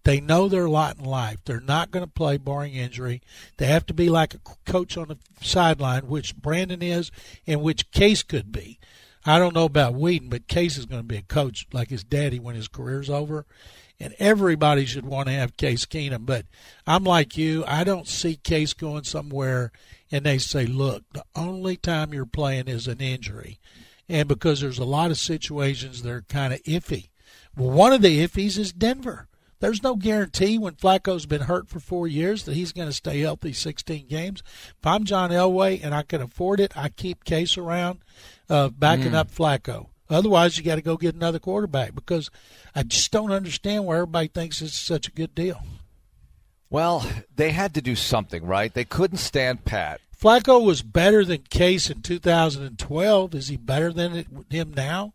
[0.04, 1.40] They know their lot in life.
[1.44, 3.22] They're not going to play barring injury.
[3.58, 7.12] They have to be like a coach on the sideline, which Brandon is
[7.48, 8.80] and which Case could be.
[9.26, 12.04] I don't know about Weeden, but Case is going to be a coach like his
[12.04, 13.48] daddy when his career's over.
[14.00, 16.26] And everybody should want to have Case Keenum.
[16.26, 16.46] But
[16.86, 17.64] I'm like you.
[17.66, 19.72] I don't see Case going somewhere
[20.12, 23.60] and they say, look, the only time you're playing is an injury.
[24.08, 27.10] And because there's a lot of situations that are kind of iffy.
[27.56, 29.28] Well, one of the iffies is Denver.
[29.60, 33.22] There's no guarantee when Flacco's been hurt for four years that he's going to stay
[33.22, 34.44] healthy 16 games.
[34.78, 38.00] If I'm John Elway and I can afford it, I keep Case around,
[38.50, 39.16] uh, backing mm.
[39.16, 39.88] up Flacco.
[40.10, 42.30] Otherwise, you got to go get another quarterback because
[42.76, 45.62] I just don't understand why everybody thinks it's such a good deal.
[46.70, 48.74] Well, they had to do something, right?
[48.74, 50.02] They couldn't stand pat.
[50.20, 53.36] Flacco was better than Case in 2012.
[53.36, 55.14] Is he better than him now?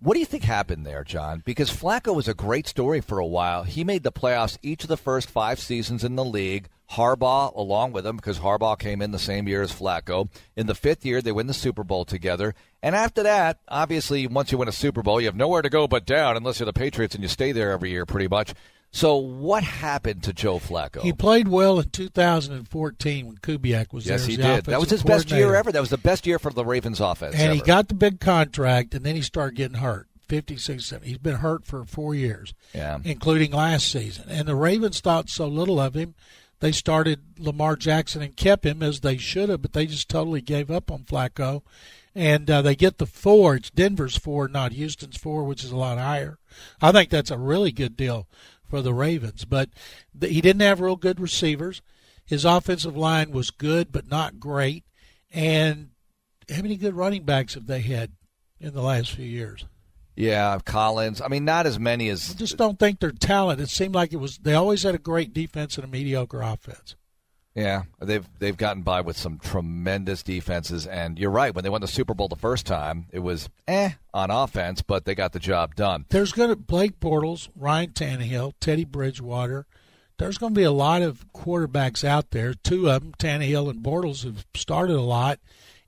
[0.00, 1.42] What do you think happened there, John?
[1.44, 3.64] Because Flacco was a great story for a while.
[3.64, 6.68] He made the playoffs each of the first five seasons in the league.
[6.92, 10.30] Harbaugh along with him because Harbaugh came in the same year as Flacco.
[10.56, 12.54] In the fifth year, they win the Super Bowl together.
[12.82, 15.86] And after that, obviously, once you win a Super Bowl, you have nowhere to go
[15.86, 18.54] but down unless you're the Patriots and you stay there every year pretty much.
[18.90, 21.02] So what happened to Joe Flacco?
[21.02, 24.30] He played well in 2014 when Kubiak was yes, there.
[24.30, 24.64] Yes, he did.
[24.64, 25.70] That was his best year ever.
[25.70, 27.34] That was the best year for the Ravens offense.
[27.34, 27.54] And ever.
[27.54, 30.08] he got the big contract, and then he started getting hurt.
[30.28, 31.08] 56, 70.
[31.08, 32.98] He's been hurt for four years, yeah.
[33.02, 34.26] including last season.
[34.28, 36.14] And the Ravens thought so little of him,
[36.60, 40.40] they started Lamar Jackson and kept him as they should have, but they just totally
[40.40, 41.62] gave up on Flacco.
[42.14, 43.54] And uh, they get the four.
[43.54, 46.38] It's Denver's four, not Houston's four, which is a lot higher.
[46.82, 48.26] I think that's a really good deal
[48.68, 49.44] for the Ravens.
[49.44, 49.70] But
[50.12, 51.80] the, he didn't have real good receivers.
[52.24, 54.84] His offensive line was good, but not great.
[55.32, 55.90] And
[56.50, 58.12] how many good running backs have they had
[58.58, 59.64] in the last few years?
[60.18, 61.20] Yeah, Collins.
[61.20, 62.32] I mean, not as many as.
[62.32, 63.68] I just don't think they're talented.
[63.68, 64.38] It seemed like it was.
[64.38, 66.96] They always had a great defense and a mediocre offense.
[67.54, 71.54] Yeah, they've they've gotten by with some tremendous defenses, and you're right.
[71.54, 75.04] When they won the Super Bowl the first time, it was eh on offense, but
[75.04, 76.04] they got the job done.
[76.08, 79.66] There's going to Blake Bortles, Ryan Tannehill, Teddy Bridgewater.
[80.18, 82.54] There's going to be a lot of quarterbacks out there.
[82.54, 85.38] Two of them, Tannehill and Bortles, have started a lot,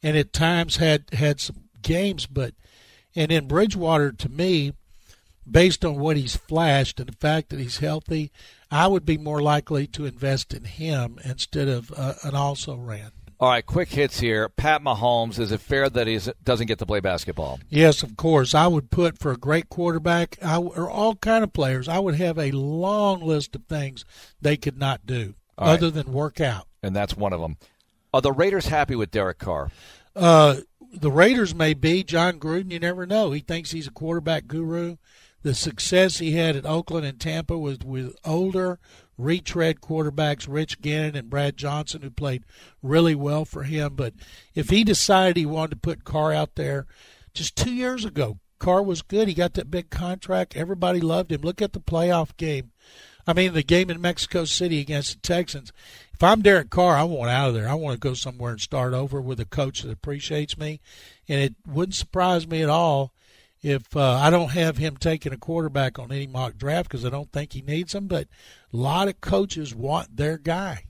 [0.05, 2.27] and at times had had some games.
[2.27, 2.55] But
[3.15, 4.73] and in Bridgewater, to me,
[5.49, 8.31] based on what he's flashed and the fact that he's healthy,
[8.71, 13.11] I would be more likely to invest in him instead of uh, an also ran.
[13.41, 14.51] All right, quick hits here.
[14.51, 17.59] Pat Mahomes, is it fair that he doesn't get to play basketball?
[17.71, 18.55] Yes, of course.
[18.55, 22.17] I would put for a great quarterback, I, or all kind of players, I would
[22.17, 24.05] have a long list of things
[24.43, 25.95] they could not do all other right.
[25.95, 26.67] than work out.
[26.83, 27.57] And that's one of them.
[28.13, 29.71] Are the Raiders happy with Derek Carr?
[30.15, 30.57] Uh,
[30.93, 32.03] the Raiders may be.
[32.03, 33.33] Jon Gruden, you never know.
[33.33, 34.97] He thinks he's a quarterback guru
[35.43, 38.79] the success he had at Oakland and Tampa was with older
[39.17, 42.45] retread quarterbacks, Rich Gannon and Brad Johnson, who played
[42.83, 43.95] really well for him.
[43.95, 44.15] But
[44.55, 46.87] if he decided he wanted to put Carr out there
[47.33, 49.29] just two years ago, Carr was good.
[49.29, 50.57] He got that big contract.
[50.57, 51.41] Everybody loved him.
[51.41, 52.73] Look at the playoff game.
[53.27, 55.73] I mean, the game in Mexico City against the Texans.
[56.21, 57.67] If I'm Derek Carr, I want out of there.
[57.67, 60.83] I want to go somewhere and start over with a coach that appreciates me.
[61.27, 63.15] And it wouldn't surprise me at all
[63.63, 67.09] if uh, I don't have him taking a quarterback on any mock draft because I
[67.09, 68.29] don't think he needs him, but
[68.71, 70.85] a lot of coaches want their guy.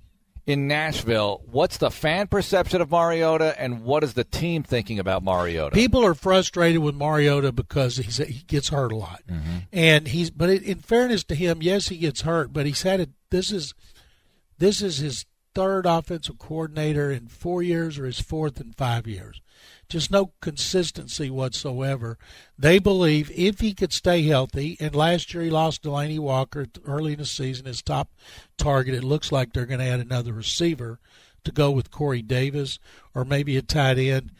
[0.46, 1.42] in Nashville.
[1.48, 5.74] What's the fan perception of Mariota, and what is the team thinking about Mariota?
[5.74, 9.58] People are frustrated with Mariota because he's, he gets hurt a lot, mm-hmm.
[9.72, 10.30] and he's.
[10.30, 13.10] But in fairness to him, yes, he gets hurt, but he's had it.
[13.30, 13.74] This is
[14.60, 19.40] this is his third offensive coordinator in four years, or his fourth in five years.
[19.88, 22.18] Just no consistency whatsoever.
[22.58, 27.14] They believe if he could stay healthy, and last year he lost Delanie Walker early
[27.14, 28.10] in the season, his top
[28.56, 28.94] target.
[28.94, 31.00] It looks like they're going to add another receiver
[31.44, 32.78] to go with Corey Davis
[33.14, 34.30] or maybe a tight end.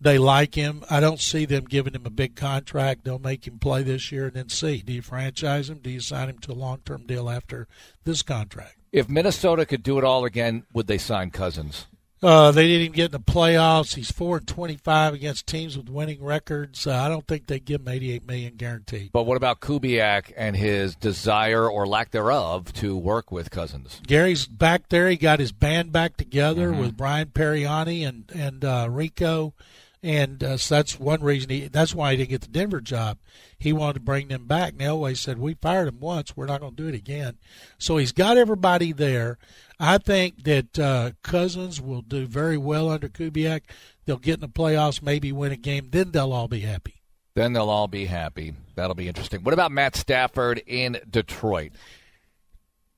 [0.00, 0.84] They like him.
[0.90, 3.04] I don't see them giving him a big contract.
[3.04, 4.82] They'll make him play this year and then see.
[4.82, 5.78] Do you franchise him?
[5.78, 7.66] Do you sign him to a long term deal after
[8.04, 8.77] this contract?
[8.92, 11.86] If Minnesota could do it all again, would they sign Cousins?
[12.20, 13.94] Uh, they didn't even get in the playoffs.
[13.94, 16.84] He's four and twenty-five against teams with winning records.
[16.84, 19.12] Uh, I don't think they give him eighty-eight million guaranteed.
[19.12, 24.00] But what about Kubiak and his desire or lack thereof to work with Cousins?
[24.04, 25.08] Gary's back there.
[25.08, 26.80] He got his band back together mm-hmm.
[26.80, 29.54] with Brian Pariani and and uh, Rico,
[30.02, 31.68] and uh, so that's one reason he.
[31.68, 33.18] That's why he didn't get the Denver job.
[33.58, 34.72] He wanted to bring them back.
[34.72, 36.36] And Elway said, "We fired him once.
[36.36, 37.38] We're not going to do it again."
[37.78, 39.38] So he's got everybody there.
[39.80, 43.62] I think that uh, Cousins will do very well under Kubiak.
[44.04, 45.88] They'll get in the playoffs, maybe win a game.
[45.90, 47.02] Then they'll all be happy.
[47.34, 48.54] Then they'll all be happy.
[48.74, 49.42] That'll be interesting.
[49.42, 51.72] What about Matt Stafford in Detroit?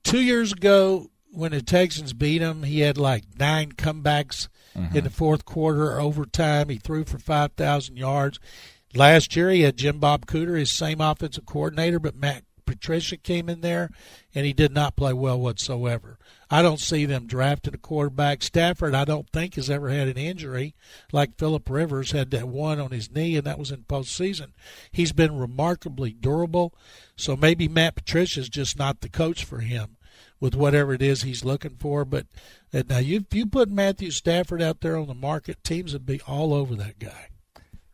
[0.03, 4.95] Two years ago, when the Texans beat him, he had like nine comebacks mm-hmm.
[4.95, 6.69] in the fourth quarter, overtime.
[6.69, 8.39] He threw for 5,000 yards.
[8.93, 13.49] Last year, he had Jim Bob Cooter, his same offensive coordinator, but Matt Patricia came
[13.49, 13.89] in there,
[14.33, 16.17] and he did not play well whatsoever.
[16.49, 18.41] I don't see them drafting a quarterback.
[18.43, 20.73] Stafford, I don't think, has ever had an injury
[21.11, 24.51] like Philip Rivers had that one on his knee, and that was in postseason.
[24.91, 26.73] He's been remarkably durable.
[27.15, 29.97] So maybe Matt Patricia's just not the coach for him
[30.41, 32.03] with whatever it is he's looking for.
[32.03, 32.25] But
[32.73, 36.05] uh, now, you, if you put Matthew Stafford out there on the market, teams would
[36.05, 37.29] be all over that guy.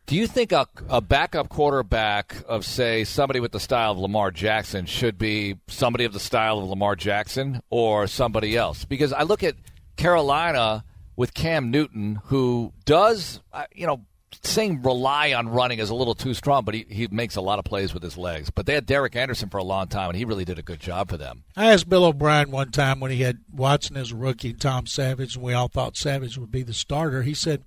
[0.06, 4.30] Do you think a, a backup quarterback of, say, somebody with the style of Lamar
[4.30, 8.86] Jackson should be somebody of the style of Lamar Jackson or somebody else?
[8.86, 9.56] Because I look at
[9.96, 10.82] Carolina
[11.14, 14.06] with Cam Newton, who does, uh, you know,
[14.42, 17.58] saying rely on running is a little too strong, but he, he makes a lot
[17.58, 18.50] of plays with his legs.
[18.50, 20.80] But they had Derek Anderson for a long time, and he really did a good
[20.80, 21.44] job for them.
[21.56, 24.86] I asked Bill O'Brien one time when he had Watson as a rookie, and Tom
[24.86, 27.22] Savage, and we all thought Savage would be the starter.
[27.22, 27.64] He said,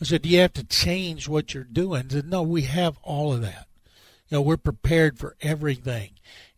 [0.00, 2.04] I said, Do you have to change what you're doing?
[2.04, 3.66] He said, No, we have all of that.
[4.28, 6.10] You know, we're prepared for everything.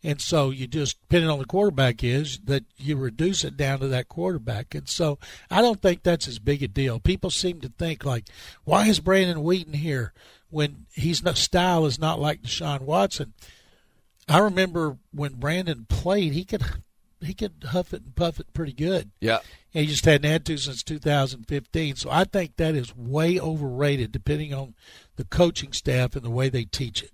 [0.03, 3.87] And so you just, depending on the quarterback is, that you reduce it down to
[3.89, 4.73] that quarterback.
[4.73, 5.19] And so
[5.51, 6.99] I don't think that's as big a deal.
[6.99, 8.25] People seem to think like,
[8.63, 10.13] why is Brandon Weeden here
[10.49, 13.33] when he's not, style is not like Deshaun Watson?
[14.27, 16.63] I remember when Brandon played, he could
[17.21, 19.11] he could huff it and puff it pretty good.
[19.19, 19.39] Yeah.
[19.73, 21.95] And he just hadn't had to since 2015.
[21.97, 24.75] So I think that is way overrated, depending on
[25.15, 27.11] the coaching staff and the way they teach it.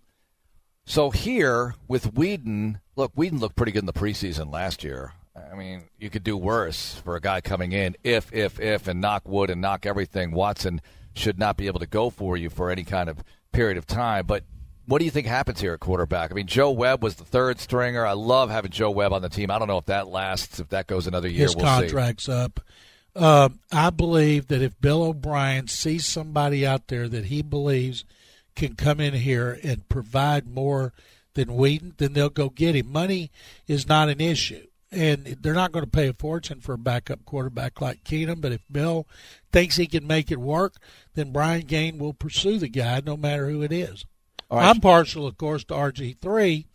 [0.86, 5.14] So here with Weeden, look, Weeden looked pretty good in the preseason last year.
[5.52, 9.02] I mean, you could do worse for a guy coming in if, if, if, and
[9.02, 10.32] knock wood and knock everything.
[10.32, 10.82] Watson
[11.14, 14.26] should not be able to go for you for any kind of period of time.
[14.26, 14.44] But
[14.86, 16.32] what do you think happens here at quarterback?
[16.32, 18.06] I mean, Joe Webb was the third stringer.
[18.06, 19.50] I love having Joe Webb on the team.
[19.50, 21.44] I don't know if that lasts, if that goes another year.
[21.44, 22.32] His we'll contract's see.
[22.32, 22.60] up.
[23.16, 28.04] Uh, I believe that if Bill O'Brien sees somebody out there that he believes
[28.56, 30.94] can come in here and provide more
[31.34, 32.92] than Weeden, then they'll go get him.
[32.92, 33.32] Money
[33.68, 34.68] is not an issue.
[34.92, 38.40] And they're not going to pay a fortune for a backup quarterback like Keenum.
[38.40, 39.08] But if Bill
[39.52, 40.76] thinks he can make it work,
[41.16, 44.06] then Brian Gaine will pursue the guy no matter who it is.
[44.50, 44.70] Right.
[44.70, 46.66] I'm partial, of course, to RG3,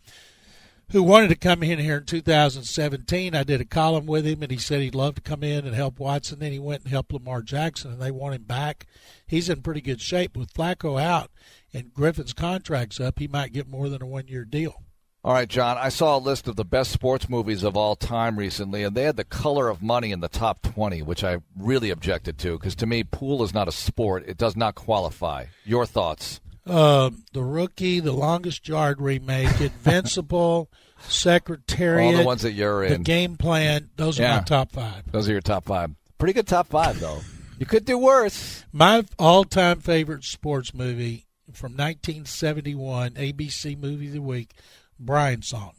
[0.91, 3.33] who wanted to come in here in 2017.
[3.33, 5.73] I did a column with him, and he said he'd love to come in and
[5.73, 6.39] help Watson.
[6.39, 8.85] Then he went and helped Lamar Jackson, and they want him back.
[9.25, 10.35] He's in pretty good shape.
[10.35, 11.31] With Flacco out
[11.73, 14.83] and Griffin's contract's up, he might get more than a one year deal.
[15.23, 15.77] All right, John.
[15.77, 19.03] I saw a list of the best sports movies of all time recently, and they
[19.03, 22.75] had The Color of Money in the top 20, which I really objected to because
[22.77, 24.23] to me, pool is not a sport.
[24.27, 25.45] It does not qualify.
[25.63, 26.41] Your thoughts?
[26.65, 30.69] uh, the rookie, the longest yard remake, Invincible,
[31.07, 33.89] Secretariat, all the ones that you're in, the game plan.
[33.95, 34.33] Those yeah.
[34.33, 35.11] are my top five.
[35.11, 35.91] Those are your top five.
[36.17, 37.19] Pretty good top five, though.
[37.57, 38.65] You could do worse.
[38.71, 44.53] My all-time favorite sports movie from 1971, ABC Movie of the Week,
[44.99, 45.73] Brian's Song.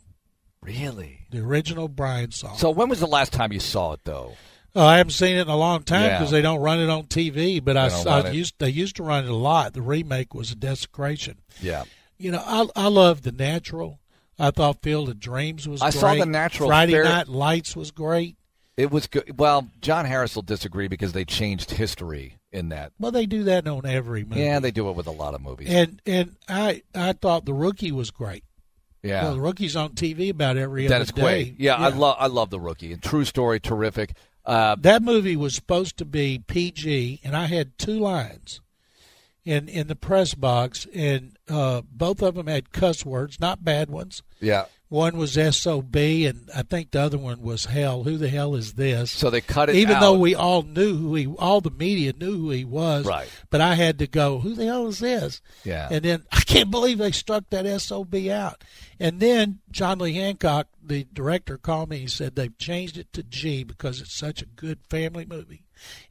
[0.63, 1.27] Really?
[1.31, 2.57] The original Brian's Song.
[2.57, 4.35] So when was the last time you saw it, though?
[4.75, 6.39] Oh, I haven't seen it in a long time because yeah.
[6.39, 7.63] they don't run it on TV.
[7.63, 9.75] But I, I used they used to run it a lot.
[9.75, 11.39] The remake was a desecration.
[11.61, 11.85] Yeah,
[12.17, 14.01] you know I I love the natural.
[14.39, 15.83] I thought Field of Dreams was.
[15.83, 16.01] I great.
[16.01, 16.71] saw the natural.
[16.71, 17.05] Friday fair...
[17.05, 18.37] Night Lights was great.
[18.79, 19.39] It was good.
[19.39, 22.93] Well, John Harris will disagree because they changed history in that.
[22.99, 24.43] Well, they do that on every movie.
[24.43, 25.69] Yeah, they do it with a lot of movies.
[25.71, 28.45] And and I I thought the rookie was great.
[29.03, 31.45] yeah, Well, the rookie's on TV about every Dennis other day.
[31.47, 31.55] Quaid.
[31.59, 32.93] Yeah, I love I love the rookie.
[32.93, 34.15] And true story, terrific.
[34.45, 38.61] Uh, that movie was supposed to be PG, and I had two lines
[39.45, 43.89] in in the press box, and uh, both of them had cuss words, not bad
[43.91, 44.23] ones.
[44.41, 44.65] yeah.
[44.93, 48.03] One was SOB, and I think the other one was hell.
[48.03, 49.11] Who the hell is this?
[49.11, 49.77] So they cut it.
[49.77, 50.01] Even out.
[50.03, 53.27] though we all knew who he, all the media knew who he was, Right.
[53.49, 55.41] But I had to go, who the hell is this?
[55.65, 55.89] Yeah.
[55.91, 58.65] And then I can't believe they struck that SOB out.
[59.01, 61.97] And then John Lee Hancock, the director, called me.
[62.01, 65.62] He said they've changed it to G because it's such a good family movie.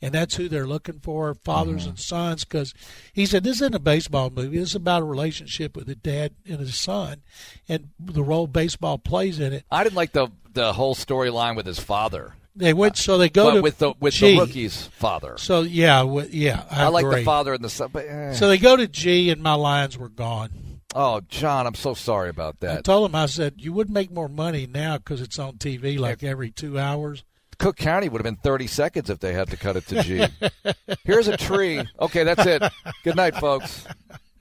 [0.01, 1.89] And that's who they're looking for, fathers Mm-hmm.
[1.89, 2.45] and sons.
[2.45, 2.73] Because
[3.13, 4.57] he said this isn't a baseball movie.
[4.57, 7.21] This is about a relationship with a dad and his son,
[7.69, 9.65] and the role baseball plays in it.
[9.71, 12.33] I didn't like the the whole storyline with his father.
[12.53, 14.33] They went, so they go But to with the with G.
[14.35, 15.35] the rookie's father.
[15.37, 17.89] So yeah, w- yeah, I, I, like the father and the son.
[17.93, 18.33] But, eh.
[18.33, 20.49] So they go to G, and my lines were gone.
[20.93, 22.79] oh, John, I'm so sorry about that.
[22.79, 25.97] I told him, I said, you would make more money now because it's on TV
[25.97, 27.23] like every two hours.
[27.61, 30.25] Cook County would have been 30 seconds if they had to cut it to G.
[31.03, 31.87] Here's a tree.
[31.99, 32.63] Okay, that's it.
[33.03, 33.85] Good night, folks.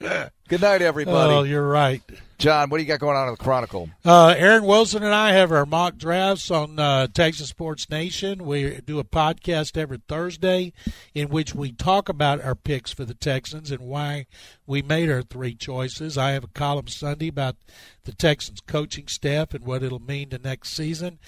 [0.00, 1.34] Good night, everybody.
[1.34, 2.02] Oh, you're right.
[2.38, 3.90] John, what do you got going on in the Chronicle?
[4.02, 8.46] Uh, Aaron Wilson and I have our mock drafts on uh, Texas Sports Nation.
[8.46, 10.72] We do a podcast every Thursday
[11.14, 14.24] in which we talk about our picks for the Texans and why
[14.66, 16.16] we made our three choices.
[16.16, 17.56] I have a column Sunday about
[18.04, 21.18] the Texans coaching staff and what it'll mean to next season.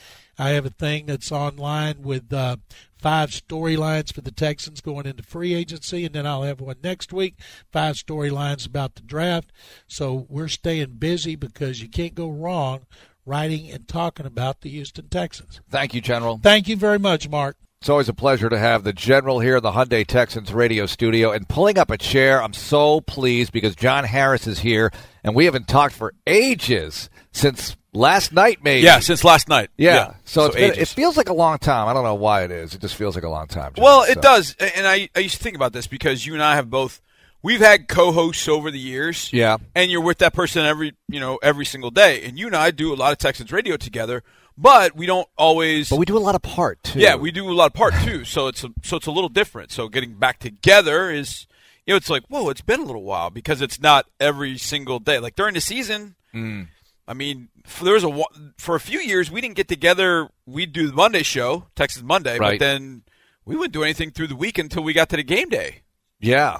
[0.43, 2.57] I have a thing that's online with uh,
[2.99, 7.13] five storylines for the Texans going into free agency, and then I'll have one next
[7.13, 7.37] week,
[7.71, 9.53] five storylines about the draft.
[9.87, 12.87] So we're staying busy because you can't go wrong
[13.25, 15.61] writing and talking about the Houston Texans.
[15.71, 16.41] Thank you, General.
[16.43, 17.57] Thank you very much, Mark.
[17.81, 21.31] It's always a pleasure to have the General here in the Hyundai Texans radio studio.
[21.31, 24.91] And pulling up a chair, I'm so pleased because John Harris is here,
[25.23, 28.85] and we haven't talked for ages since last night, maybe.
[28.85, 29.71] Yeah, since last night.
[29.77, 30.15] Yeah.
[30.25, 31.89] So, it's been, it feels like a long time.
[31.89, 32.75] I don't know why it is.
[32.75, 33.73] It just feels like a long time.
[33.75, 33.85] John.
[33.85, 36.43] Well, it So- does, and I I used to think about this because you and
[36.43, 37.01] I have both.
[37.45, 39.33] We've had co-hosts over the years.
[39.33, 39.57] Yeah.
[39.75, 42.71] and you're with that person every you know every single day, and you and I
[42.71, 44.23] do a lot of Texans radio together,
[44.57, 45.91] but we don't always.
[45.91, 47.01] But we do a lot of part, too.
[47.01, 49.29] yeah, we do a lot of part too, so it's a, so it's a little
[49.29, 49.73] different.
[49.73, 51.49] So getting back together is,
[51.85, 55.01] you know, it's like whoa, it's been a little while because it's not every single
[55.01, 55.19] day.
[55.19, 56.69] Like during the season, Mm.
[57.09, 58.25] I mean, for, there was a
[58.59, 60.29] for a few years we didn't get together.
[60.47, 62.59] We'd do the Monday show, Texas Monday, Right.
[62.59, 63.03] but then
[63.45, 65.83] we wouldn't do anything through the week until we got to the game day.
[66.21, 66.59] Yeah.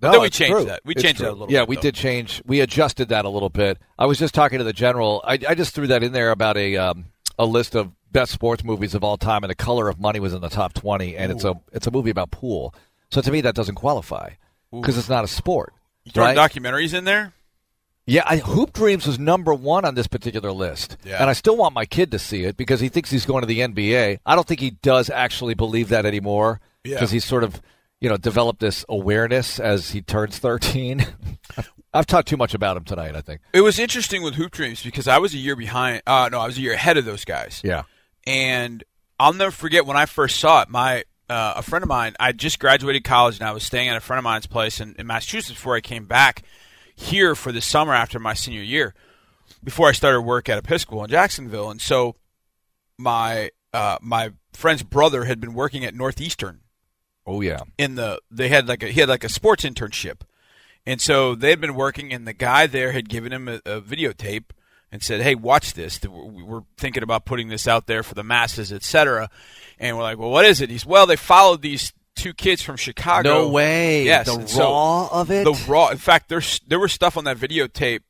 [0.00, 0.64] No, then we changed true.
[0.64, 0.80] that.
[0.84, 1.52] We It's changed that a little bit.
[1.52, 1.82] Yeah, bit, we though.
[1.82, 2.42] did change.
[2.44, 3.78] We adjusted that a little bit.
[3.98, 5.22] I was just talking to the general.
[5.24, 7.04] I, I just threw that in there about a um,
[7.38, 10.32] a list of best sports movies of all time, and The Color of Money was
[10.34, 12.74] in the top twenty, and it's a it's a movie about pool.
[13.10, 14.30] So to me, that doesn't qualify
[14.72, 15.72] because it's not a sport.
[16.04, 16.50] You throwing right?
[16.50, 17.32] documentaries in there?
[18.06, 21.20] Yeah, I, Hoop Dreams was number one on this particular list, Yeah.
[21.20, 23.46] and I still want my kid to see it because he thinks he's going to
[23.46, 24.18] the NBA.
[24.26, 26.96] I don't think he does actually believe that anymore Yeah.
[26.96, 27.62] because he's sort of,
[28.00, 31.06] you know, developed this awareness as he turns thirteen.
[31.94, 33.14] I've talked too much about him tonight.
[33.14, 33.40] I think.
[33.52, 36.02] It was interesting with Hoop Dreams because I was a year behind.
[36.06, 37.60] Uh, no, I was a year ahead of those guys.
[37.62, 37.82] Yeah.
[38.26, 38.82] and
[39.20, 40.68] I'll never forget when I first saw it.
[40.68, 43.96] My uh, a friend of mine, I just graduated college, and I was staying at
[43.96, 46.42] a friend of mine's place in, in Massachusetts before I came back
[47.02, 48.94] here for the summer after my senior year.
[49.64, 52.16] Before I started work at Episcopal in Jacksonville, and so
[52.98, 56.60] my uh, my friend's brother had been working at Northeastern
[57.26, 57.60] Oh yeah.
[57.78, 60.22] in the they had like a he had like a sports internship,
[60.84, 63.80] and so they had been working, and the guy there had given him a, a
[63.80, 64.46] videotape
[64.90, 66.00] and said, "Hey, watch this.
[66.02, 69.30] We're we're thinking about putting this out there for the masses, etc."
[69.78, 72.76] And we're like, "Well, what is it?" He's, "Well, they followed these two kids from
[72.76, 74.04] Chicago." No way.
[74.04, 75.44] Yes, The and so raw of it.
[75.44, 75.88] The raw.
[75.88, 78.00] In fact, there's there was stuff on that videotape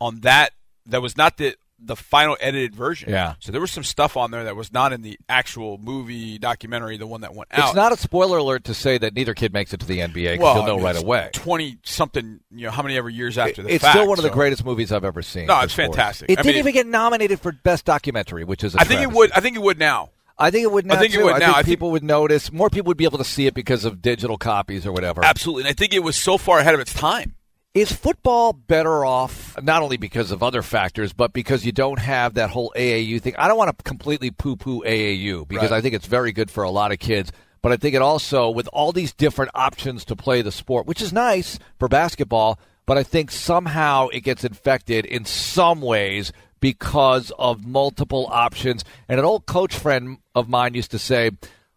[0.00, 0.52] on that
[0.86, 3.10] that was not the the final edited version.
[3.10, 3.34] Yeah.
[3.38, 6.96] So there was some stuff on there that was not in the actual movie documentary,
[6.96, 7.68] the one that went out.
[7.68, 10.32] It's not a spoiler alert to say that neither kid makes it to the NBA
[10.32, 11.30] because well, you'll know I mean, right away.
[11.32, 14.24] Twenty something, you know, how many ever years after the it's fact, still one of
[14.24, 15.46] the greatest movies I've ever seen.
[15.46, 15.94] No, it's sports.
[15.96, 16.30] fantastic.
[16.30, 19.02] It I didn't mean, even get nominated for best documentary, which is a I think
[19.02, 19.30] it would.
[19.32, 20.10] I think it would now.
[20.38, 20.94] I think it would now.
[20.94, 21.24] I think it too.
[21.24, 21.46] would I now.
[21.46, 22.52] think I think- people would notice.
[22.52, 25.24] More people would be able to see it because of digital copies or whatever.
[25.24, 27.34] Absolutely, and I think it was so far ahead of its time.
[27.74, 32.34] Is football better off not only because of other factors, but because you don't have
[32.34, 33.34] that whole AAU thing?
[33.38, 35.76] I don't want to completely poo-poo AAU because Right.
[35.78, 37.30] I think it's very good for a lot of kids.
[37.60, 41.02] But I think it also, with all these different options to play the sport, which
[41.02, 47.30] is nice for basketball, but I think somehow it gets infected in some ways because
[47.38, 48.84] of multiple options.
[49.08, 51.30] And an old coach friend of mine used to say,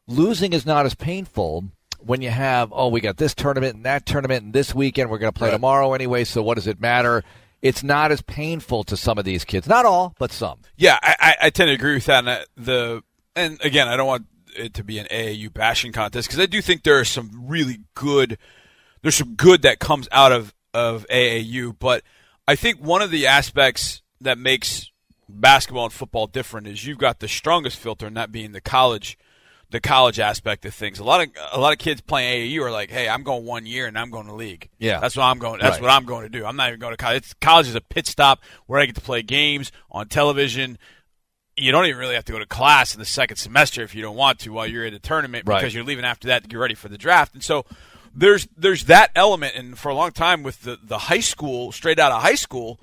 [0.08, 1.66] losing is not as painful
[2.00, 5.20] when you have, oh, we got this tournament and that tournament and this weekend we're
[5.20, 5.54] going to play Right.
[5.56, 7.24] tomorrow anyway, so what does it matter?
[7.62, 9.68] It's not as painful to some of these kids.
[9.68, 10.60] Not all, but some.
[10.78, 12.20] Yeah, I, I, I tend to agree with that.
[12.20, 13.04] And uh, the
[13.36, 14.26] and again, I don't want
[14.58, 17.82] it to be an AAU bashing contest because I do think there are some really
[17.94, 18.40] good.
[19.04, 22.02] There's some good that comes out of of AAU, but
[22.48, 24.90] I think one of the aspects that makes
[25.28, 29.18] basketball and football different is you've got the strongest filter, and that being the college.
[29.70, 31.00] The college aspect of things.
[31.00, 33.66] A lot of a lot of kids playing AAU are like, "Hey, I'm going one
[33.66, 34.68] year and I'm going to league.
[34.80, 35.00] Yeah.
[35.00, 35.62] that's what I'm going.
[35.62, 35.84] That's Right.
[35.84, 36.46] what I'm going to do.
[36.46, 37.20] I'm not even going to college.
[37.20, 40.78] It's, college is a pit stop where I get to play games on television.
[41.56, 44.02] You don't even really have to go to class in the second semester if you
[44.02, 45.60] don't want to while you're in a tournament Right.
[45.62, 47.34] because you're leaving after that to get ready for the draft.
[47.34, 47.64] And so
[48.14, 49.56] there's there's that element.
[49.56, 52.78] And for a long time with the the high school, straight out of high school,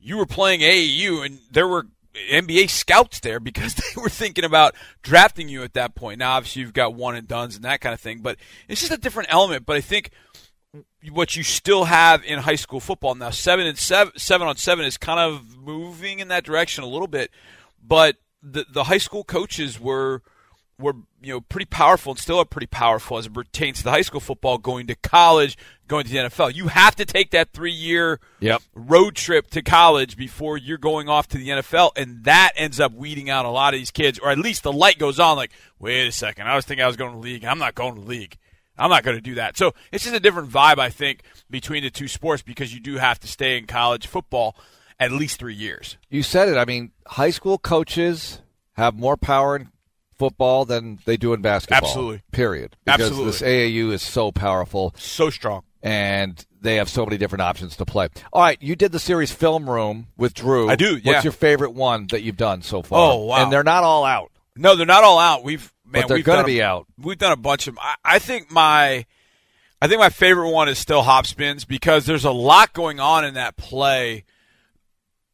[0.00, 1.86] you were playing AAU and there were
[2.30, 6.18] NBA scouts there because they were thinking about drafting you at that point.
[6.18, 8.36] Now, obviously, you've got one and dones and that kind of thing, but
[8.68, 9.66] it's just a different element.
[9.66, 10.10] But I think
[11.10, 14.84] what you still have in high school football now, seven and seven, seven on seven
[14.84, 17.30] is kind of moving in that direction a little bit.
[17.82, 20.22] But the the high school coaches were
[20.80, 23.90] were you know pretty powerful and still are pretty powerful as it pertains to the
[23.90, 25.56] high school football going to college,
[25.86, 26.54] going to the NFL.
[26.54, 28.62] You have to take that three year Yep.
[28.74, 32.92] road trip to college before you're going off to the NFL, and that ends up
[32.92, 35.36] weeding out a lot of these kids, or at least the light goes on.
[35.36, 37.42] Like, wait a second, I was thinking I was going to league.
[37.42, 38.36] And I'm not going to league.
[38.78, 39.58] I'm not going to do that.
[39.58, 41.20] So it's just a different vibe, I think,
[41.50, 44.56] between the two sports because you do have to stay in college football
[44.98, 45.98] at least three years.
[46.08, 46.56] You said it.
[46.56, 48.40] I mean, high school coaches
[48.74, 49.68] have more power in
[50.20, 51.88] football than they do in basketball.
[51.88, 52.22] Absolutely.
[52.30, 52.76] Period.
[52.84, 53.30] Because Absolutely.
[53.32, 55.62] this AAU is so powerful So strong.
[55.82, 58.08] and they have so many different options to play.
[58.32, 60.68] All right, you did the series Film Room with Drew.
[60.68, 61.12] I do, yeah.
[61.14, 63.12] What's your favorite one that you've done so far?
[63.12, 63.42] Oh, wow.
[63.42, 64.30] And they're not all out.
[64.56, 65.42] No, they're not all out.
[65.42, 66.86] We've man, But they're done a- be out.
[66.98, 67.78] We've done a bunch of.
[67.80, 69.06] I, I think my,
[69.80, 73.24] I think my favorite one is still hop spins because there's a lot going on
[73.24, 74.24] in that play.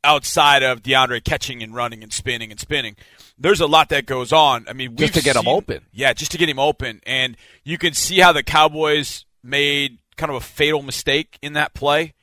[0.04, 2.94] Outside of DeAndre catching and running and spinning and spinning,
[3.38, 4.66] there's a lot that goes on.
[4.68, 5.84] I mean, Just to get him open.
[5.92, 10.30] Yeah, just to get him open, and you can see how the Cowboys made kind
[10.30, 12.14] of a fatal mistake in that play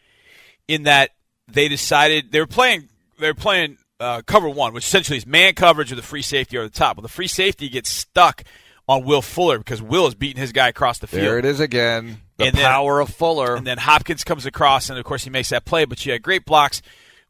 [0.68, 1.12] in that
[1.48, 2.90] they decided they were playing
[3.20, 6.58] they were playing uh, cover one, which essentially is man coverage with a free safety
[6.58, 6.98] over the top.
[6.98, 8.44] Well, the free safety gets stuck
[8.90, 11.24] on Will Fuller because Will is beating his guy across the field.
[11.24, 12.18] There it is again.
[12.38, 13.56] The And then- power of Fuller.
[13.56, 15.86] And then Hopkins comes across, and of course he makes that play.
[15.86, 16.82] But you had great blocks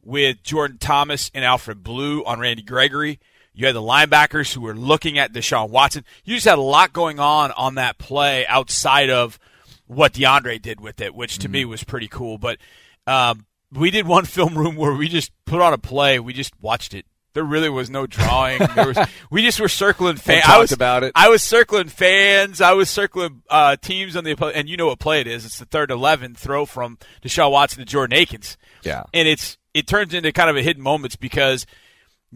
[0.03, 3.19] with Jordan Thomas and Alfred Blue on Randy Gregory.
[3.53, 6.03] You had the linebackers who were looking at Deshaun Watson.
[6.25, 9.37] You just had a lot going on on that play outside of
[9.85, 12.37] what DeAndre did with it, which to me was pretty cool.
[12.37, 12.57] But
[13.05, 16.19] um, we did one film room where we just put on a play.
[16.19, 17.05] We just watched it.
[17.33, 18.59] There really was no drawing.
[18.75, 18.97] There was,
[19.31, 20.45] we just were circling fans.
[20.47, 21.13] I was about it.
[21.15, 22.61] I was circling fans.
[22.61, 25.43] I was circling uh, teams on the and you know what play it is.
[25.43, 28.55] It's the third eleven throw from Deshaun Watson to Jordan Akins.
[28.83, 29.03] Yeah.
[29.15, 31.65] and it's it turns into kind of a hidden moments because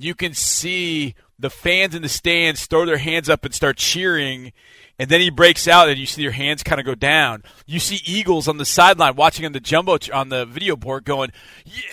[0.04, 4.54] you can see the fans in the stands throw their hands up and start cheering.
[5.00, 7.43] And then he breaks out, and you see your hands kind of go down.
[7.68, 11.32] You see Eagles on the sideline watching on the jumbo on the video board, going,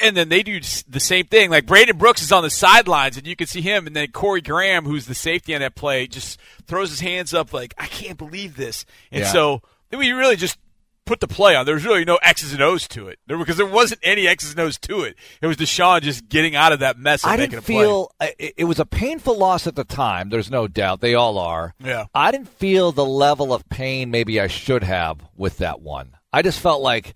[0.03, 1.51] and then they do the same thing.
[1.51, 4.41] Like Brandon Brooks is on the sidelines, and you can see him, and then Corey
[4.41, 8.17] Graham, who's the safety on that play, just throws his hands up, like, "I can't
[8.17, 9.33] believe this." And Yeah.
[9.33, 10.57] so then we really just
[11.05, 11.67] put the play on.
[11.67, 14.53] There was really no X's and O's to it, there because there wasn't any X's
[14.53, 15.17] and O's to it.
[15.43, 17.75] It was Deshaun just getting out of that mess and I didn't a play.
[17.77, 20.29] feel it, it was a painful loss at the time.
[20.31, 21.75] There's no doubt they all are.
[21.79, 22.07] Yeah.
[22.15, 26.17] I didn't feel the level of pain maybe I should have with that one.
[26.33, 27.15] I just felt like,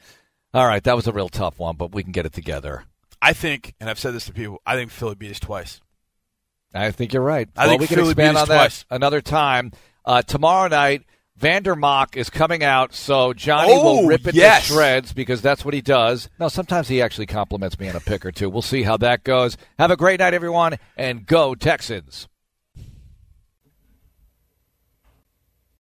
[0.54, 2.84] all right, that was a real tough one, but we can get it together.
[3.20, 5.80] I think, and I've said this to people, I think Philly beat us twice.
[6.74, 7.48] I think you're right.
[7.56, 8.84] I well, think we can Philly expand beat us on that twice.
[8.90, 9.72] another time.
[10.04, 11.02] Uh, tomorrow night,
[11.38, 14.66] Vandermock is coming out, so Johnny Oh, will rip it yes.
[14.66, 16.28] to shreds because that's what he does.
[16.40, 18.50] Now, sometimes he actually compliments me on a pick or two.
[18.50, 19.56] We'll see how that goes.
[19.78, 22.26] Have a great night, everyone, and go Texans.